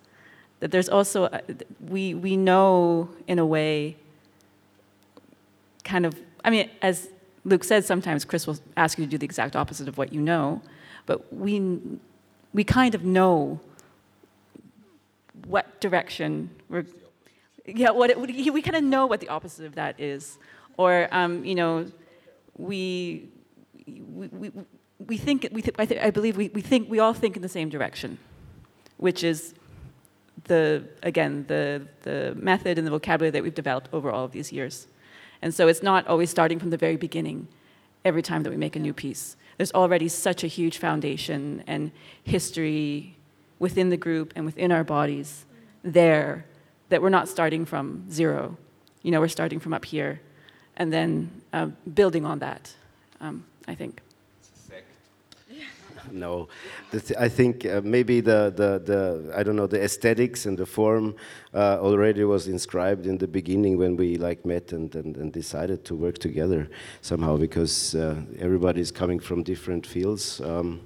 that 0.61 0.71
there's 0.71 0.91
also, 0.91 1.25
uh, 1.25 1.41
we, 1.89 2.13
we 2.13 2.37
know 2.37 3.09
in 3.27 3.39
a 3.39 3.47
way, 3.47 3.97
kind 5.85 6.05
of, 6.05 6.21
I 6.45 6.51
mean, 6.51 6.69
as 6.83 7.09
Luke 7.45 7.65
said, 7.65 7.85
sometimes 7.85 8.25
Chris 8.25 8.47
will 8.47 8.59
ask 8.77 8.99
you 8.99 9.05
to 9.05 9.11
do 9.11 9.19
the 9.19 9.25
exact 9.25 9.57
opposite 9.57 9.89
of 9.89 9.97
what 9.97 10.13
you 10.13 10.21
know, 10.21 10.63
but 11.07 11.33
we, 11.33 11.81
we 12.53 12.65
kind 12.65 12.95
of 12.95 13.05
know 13.05 13.61
what 15.47 15.81
direction 15.81 16.51
we're, 16.69 16.85
yeah, 17.67 17.91
what 17.91 18.11
it, 18.11 18.19
we 18.19 18.63
kind 18.63 18.77
of 18.77 18.85
know 18.85 19.07
what 19.07 19.21
the 19.21 19.29
opposite 19.29 19.65
of 19.65 19.75
that 19.75 19.99
is. 19.99 20.39
Or, 20.77 21.09
um, 21.13 21.45
you 21.45 21.55
know, 21.55 21.87
we, 22.57 23.29
we, 23.87 24.29
we, 24.29 24.53
we 25.07 25.17
think, 25.17 25.49
we 25.53 25.63
th- 25.63 25.75
I, 25.79 25.87
th- 25.87 26.01
I 26.01 26.11
believe 26.11 26.37
we, 26.37 26.49
we 26.51 26.61
think, 26.61 26.91
we 26.91 26.99
all 26.99 27.15
think 27.15 27.37
in 27.37 27.43
the 27.43 27.49
same 27.49 27.71
direction, 27.71 28.19
which 28.99 29.25
is 29.25 29.55
the 30.45 30.85
again 31.03 31.45
the 31.49 31.87
the 32.03 32.35
method 32.37 32.79
and 32.79 32.87
the 32.87 32.91
vocabulary 32.91 33.31
that 33.31 33.43
we've 33.43 33.55
developed 33.55 33.89
over 33.93 34.11
all 34.11 34.25
of 34.25 34.33
these 34.33 34.53
years. 34.53 34.87
And 35.43 35.55
so 35.55 35.69
it's 35.69 35.83
not 35.83 36.07
always 36.07 36.31
starting 36.31 36.59
from 36.59 36.71
the 36.71 36.77
very 36.77 36.97
beginning 36.97 37.49
every 38.05 38.23
time 38.23 38.43
that 38.43 38.51
we 38.51 38.57
make 38.57 38.77
a 38.77 38.79
new 38.79 38.93
piece. 38.93 39.37
There's 39.57 39.73
already 39.73 40.09
such 40.09 40.45
a 40.45 40.47
huge 40.47 40.79
foundation 40.79 41.63
and 41.67 41.93
history 42.25 43.17
within 43.59 43.91
the 43.91 43.97
group 43.97 44.33
and 44.37 44.45
within 44.47 44.73
our 44.73 44.85
bodies 44.85 45.45
there 45.83 46.47
that 46.89 47.01
we're 47.03 47.11
not 47.11 47.29
starting 47.29 47.65
from 47.65 48.11
zero. 48.11 48.57
You 49.03 49.11
know, 49.11 49.21
we're 49.21 49.29
starting 49.29 49.61
from 49.61 49.73
up 49.73 49.85
here 49.85 50.21
and 50.77 50.93
then 50.93 51.31
uh, 51.53 51.67
building 51.95 52.25
on 52.25 52.39
that, 52.39 52.75
um, 53.21 53.45
I 53.69 53.75
think 53.75 54.01
no, 56.11 56.49
th 56.91 57.13
I 57.19 57.29
think 57.29 57.65
uh, 57.65 57.81
maybe 57.85 58.21
the, 58.21 58.53
the, 58.61 58.71
the 58.91 59.33
I 59.39 59.43
don't 59.43 59.57
know 59.57 59.67
the 59.67 59.83
aesthetics 59.83 60.47
and 60.47 60.57
the 60.57 60.67
form 60.67 61.15
uh, 61.55 61.79
already 61.81 62.25
was 62.25 62.47
inscribed 62.47 63.07
in 63.07 63.19
the 63.19 63.29
beginning 63.29 63.79
when 63.79 63.97
we 63.97 64.17
like 64.17 64.45
met 64.45 64.73
and, 64.73 64.95
and, 64.95 65.17
and 65.17 65.33
decided 65.33 65.85
to 65.85 65.95
work 65.95 66.19
together 66.19 66.69
somehow 67.01 67.37
because 67.37 67.95
uh, 67.95 68.21
everybody 68.39 68.81
is 68.81 68.91
coming 68.91 69.21
from 69.21 69.43
different 69.43 69.87
fields. 69.87 70.41
Um, 70.41 70.81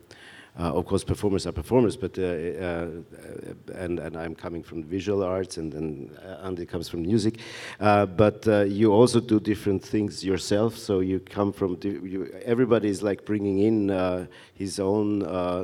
Uh, 0.57 0.73
of 0.73 0.87
course, 0.87 1.03
performers 1.03 1.49
are 1.49 1.53
performers, 1.53 1.97
but 1.97 2.17
uh, 2.17 2.23
uh, 2.23 2.27
uh, 2.27 2.89
and 3.75 3.99
and 3.99 4.17
I'm 4.17 4.37
coming 4.37 4.63
from 4.63 4.85
visual 4.85 5.25
arts, 5.25 5.57
and 5.57 5.75
and 5.75 6.17
uh, 6.19 6.47
Andy 6.47 6.65
comes 6.65 6.89
from 6.89 7.03
music, 7.03 7.41
but 7.81 8.47
you 8.69 8.93
also 8.93 9.19
do 9.19 9.41
different 9.41 9.83
things 9.83 10.25
yourself. 10.25 10.77
So 10.79 11.01
you 11.01 11.19
come 11.19 11.53
from 11.53 11.77
you, 11.83 12.33
everybody 12.45 12.89
is 12.89 13.03
like 13.03 13.25
bringing 13.25 13.59
in 13.59 14.29
his 14.55 14.79
own 14.79 15.19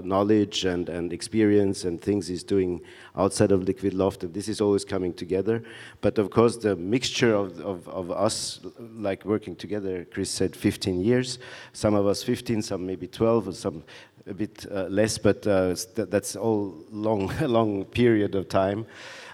knowledge 0.05 0.65
and 0.65 0.89
and 0.89 1.13
experience 1.13 1.85
and 1.85 2.03
things 2.03 2.27
he's 2.27 2.43
doing 2.43 2.81
outside 3.17 3.53
of 3.53 3.63
Liquid 3.63 3.95
Loft, 3.95 4.25
and 4.25 4.35
this 4.35 4.49
is 4.49 4.61
always 4.61 4.85
coming 4.85 5.13
together. 5.13 5.63
But 6.01 6.19
of 6.19 6.31
course, 6.31 6.57
the 6.57 6.77
mixture 6.77 7.35
of, 7.35 7.61
of, 7.61 7.89
of, 7.89 8.11
us, 8.11 8.61
like 8.79 9.25
working 9.25 9.57
together, 9.57 10.05
Chris 10.05 10.31
said 10.31 10.55
15 10.55 11.01
years, 11.01 11.39
some 11.73 11.95
of 11.95 12.07
us 12.07 12.23
15, 12.23 12.63
some 12.63 12.87
maybe 12.87 13.07
12, 13.07 13.49
or 13.49 13.53
some 13.53 13.83
a 14.31 14.35
bit 14.35 14.65
uh, 14.71 14.85
less, 14.85 15.19
but 15.19 15.47
uh, 15.47 15.75
that's 15.95 16.37
all 16.37 16.75
long, 16.91 17.31
long 17.41 17.85
period 17.85 18.35
of 18.35 18.49
time. 18.49 18.87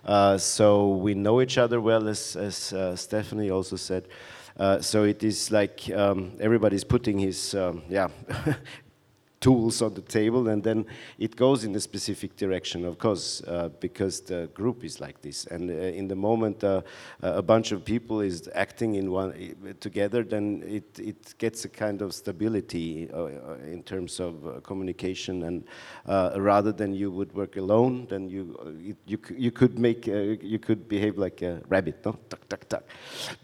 Uh, 0.05 0.39
so 0.39 0.89
we 0.89 1.15
know 1.15 1.41
each 1.41 1.59
other 1.59 1.81
well, 1.81 2.09
as, 2.09 2.37
as 2.37 2.75
Stephanie 2.99 3.51
also 3.51 3.77
said. 3.77 4.09
Uh, 4.59 4.81
so 4.81 5.05
it 5.05 5.23
is 5.23 5.51
like 5.51 5.91
um, 5.95 6.33
everybody's 6.41 6.85
putting 6.85 7.19
his 7.19 7.55
um, 7.55 7.83
yeah 7.91 8.09
tools 9.47 9.81
on 9.81 9.95
the 9.95 10.03
table 10.03 10.49
and 10.49 10.65
then 10.65 10.85
it 11.21 11.37
goes 11.37 11.63
in 11.63 11.73
a 11.77 11.81
specific 11.81 12.35
direction 12.37 12.85
of 12.85 12.99
course 12.99 13.43
uh, 13.43 13.69
because 13.79 14.21
the 14.23 14.49
group 14.55 14.83
is 14.83 15.01
like 15.01 15.23
this. 15.23 15.47
And 15.47 15.71
uh, 15.71 15.75
in 16.01 16.09
the 16.09 16.17
moment 16.17 16.65
uh, 16.65 16.83
a 17.23 17.43
bunch 17.43 17.71
of 17.71 17.85
people 17.85 18.21
is 18.21 18.49
acting 18.55 18.97
in 18.97 19.13
one 19.13 19.31
together 19.79 20.25
then 20.25 20.65
it, 20.67 20.99
it 20.99 21.39
gets 21.39 21.65
a 21.65 21.69
kind 21.69 22.03
of 22.03 22.13
stability 22.13 23.09
uh, 23.13 23.17
uh, 23.17 23.75
in 23.75 23.85
terms 23.85 24.19
of 24.19 24.35
uh, 24.47 24.61
communication. 24.61 25.45
And 25.45 25.65
rather 26.53 26.73
than 26.73 26.93
you 26.93 27.13
would 27.13 27.33
work 27.33 27.57
alone 27.57 28.07
then 28.11 28.29
you 28.29 28.45
you, 29.07 29.19
you 29.47 29.53
could 29.53 29.79
make 29.79 30.09
you 30.55 30.59
could 30.59 30.89
behave 30.89 31.19
like 31.19 31.43
a 31.43 31.63
rabbit 31.69 32.05
no? 32.05 32.19
Tuck 32.31 32.49
tuck 32.49 32.69
tuck. 32.69 32.85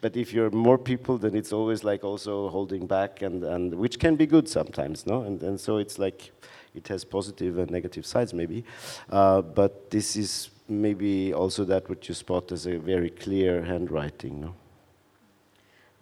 But 0.00 0.16
if 0.16 0.32
you're 0.32 0.50
more 0.50 0.78
people 0.78 1.16
then 1.16 1.36
it's 1.36 1.52
always 1.52 1.84
like 1.84 2.02
also 2.02 2.48
holding 2.48 2.88
back 2.88 3.22
and 3.22 3.44
and 3.44 3.74
which 3.74 4.00
can 4.00 4.16
be 4.16 4.26
good 4.26 4.48
sometimes 4.48 5.06
no? 5.06 5.22
And 5.22 5.42
and 5.42 5.60
so 5.60 5.76
it's 5.76 5.91
like 5.98 6.32
it 6.74 6.88
has 6.88 7.04
positive 7.04 7.58
and 7.58 7.70
negative 7.70 8.06
sides 8.06 8.32
maybe, 8.32 8.64
uh, 9.10 9.42
but 9.42 9.90
this 9.90 10.16
is 10.16 10.50
maybe 10.68 11.34
also 11.34 11.64
that 11.64 11.88
which 11.88 12.08
you 12.08 12.14
spot 12.14 12.50
as 12.52 12.66
a 12.66 12.78
very 12.78 13.10
clear 13.10 13.62
handwriting. 13.62 14.40
No? 14.40 14.54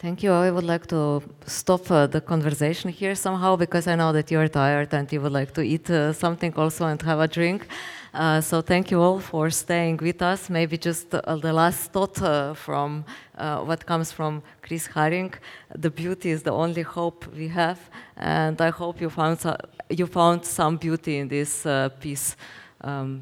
Thank 0.00 0.22
you. 0.22 0.32
I 0.32 0.50
would 0.50 0.64
like 0.64 0.86
to 0.86 1.22
stop 1.44 1.90
uh, 1.90 2.06
the 2.06 2.22
conversation 2.22 2.88
here 2.88 3.14
somehow 3.14 3.56
because 3.56 3.86
I 3.86 3.96
know 3.96 4.12
that 4.14 4.30
you're 4.30 4.48
tired 4.48 4.94
and 4.94 5.12
you 5.12 5.20
would 5.20 5.32
like 5.32 5.52
to 5.52 5.60
eat 5.60 5.90
uh, 5.90 6.14
something 6.14 6.54
also 6.54 6.86
and 6.86 7.02
have 7.02 7.20
a 7.20 7.28
drink. 7.28 7.66
Uh, 8.14 8.40
so 8.40 8.62
thank 8.62 8.90
you 8.90 8.98
all 9.02 9.18
for 9.20 9.50
staying 9.50 9.98
with 9.98 10.22
us. 10.22 10.48
Maybe 10.48 10.78
just 10.78 11.14
uh, 11.14 11.36
the 11.36 11.52
last 11.52 11.92
thought 11.92 12.22
uh, 12.22 12.54
from 12.54 13.04
uh, 13.36 13.58
what 13.58 13.84
comes 13.84 14.10
from 14.10 14.42
Chris 14.62 14.88
Haring. 14.88 15.34
The 15.76 15.90
beauty 15.90 16.30
is 16.30 16.42
the 16.44 16.52
only 16.52 16.80
hope 16.80 17.26
we 17.36 17.48
have, 17.48 17.78
and 18.16 18.58
I 18.58 18.70
hope 18.70 19.02
you 19.02 19.10
found 19.10 19.38
so 19.40 19.54
you 19.90 20.06
found 20.06 20.46
some 20.46 20.78
beauty 20.78 21.18
in 21.18 21.28
this 21.28 21.66
piece, 22.00 22.36
um, 22.80 23.20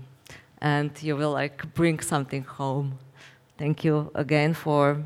and 0.60 0.92
you 1.02 1.16
will 1.16 1.32
like 1.32 1.74
bring 1.74 1.98
something 1.98 2.44
home. 2.44 3.00
Thank 3.58 3.82
you 3.82 4.12
again 4.14 4.54
for 4.54 5.02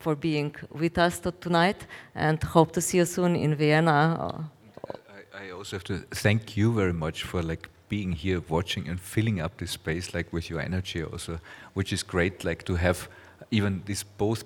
for 0.00 0.16
being 0.16 0.56
with 0.70 0.98
us 0.98 1.20
tonight 1.40 1.86
and 2.14 2.42
hope 2.42 2.72
to 2.72 2.80
see 2.80 2.98
you 2.98 3.04
soon 3.04 3.36
in 3.36 3.54
Vienna. 3.54 4.50
I, 4.88 5.44
I, 5.44 5.50
also 5.50 5.76
have 5.76 5.84
to 5.84 5.98
thank 6.10 6.56
you 6.56 6.72
very 6.72 6.92
much 6.92 7.22
for 7.22 7.42
like 7.42 7.68
being 7.88 8.12
here 8.12 8.42
watching 8.48 8.88
and 8.88 8.98
filling 8.98 9.40
up 9.40 9.58
this 9.58 9.72
space 9.72 10.14
like 10.14 10.32
with 10.32 10.48
your 10.48 10.60
energy 10.60 11.02
also 11.02 11.38
which 11.74 11.92
is 11.92 12.02
great 12.02 12.44
like 12.44 12.64
to 12.64 12.76
have 12.76 13.08
even 13.50 13.82
this 13.84 14.02
both 14.02 14.44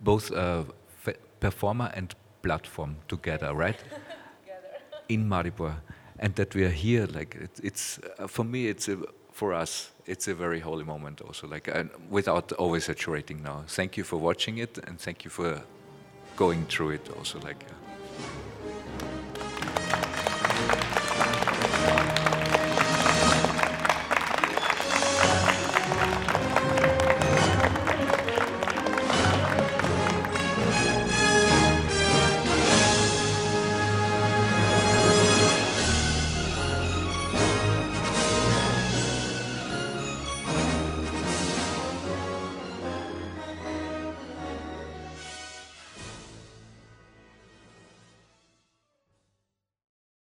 both 0.00 0.30
uh, 0.32 0.64
performer 1.40 1.90
and 1.94 2.14
platform 2.42 2.96
together 3.08 3.54
right? 3.54 3.82
In 5.08 5.28
Maribor. 5.28 5.74
And 6.18 6.34
that 6.36 6.54
we 6.54 6.64
are 6.64 6.76
here 6.86 7.06
like 7.06 7.34
it, 7.34 7.60
it's 7.62 7.98
uh, 8.18 8.28
for 8.28 8.44
me 8.44 8.68
it's 8.68 8.88
a, 8.88 8.98
for 9.32 9.52
us 9.52 9.91
it's 10.06 10.28
a 10.28 10.34
very 10.34 10.60
holy 10.60 10.84
moment 10.84 11.20
also 11.20 11.46
like 11.46 11.68
uh, 11.68 11.84
without 12.10 12.48
oversaturating 12.58 13.42
now. 13.42 13.64
Thank 13.68 13.96
you 13.96 14.04
for 14.04 14.16
watching 14.16 14.58
it 14.58 14.78
and 14.86 15.00
thank 15.00 15.24
you 15.24 15.30
for 15.30 15.62
going 16.36 16.66
through 16.66 16.90
it 16.90 17.08
also 17.16 17.38
like 17.40 17.64
uh, 17.68 17.74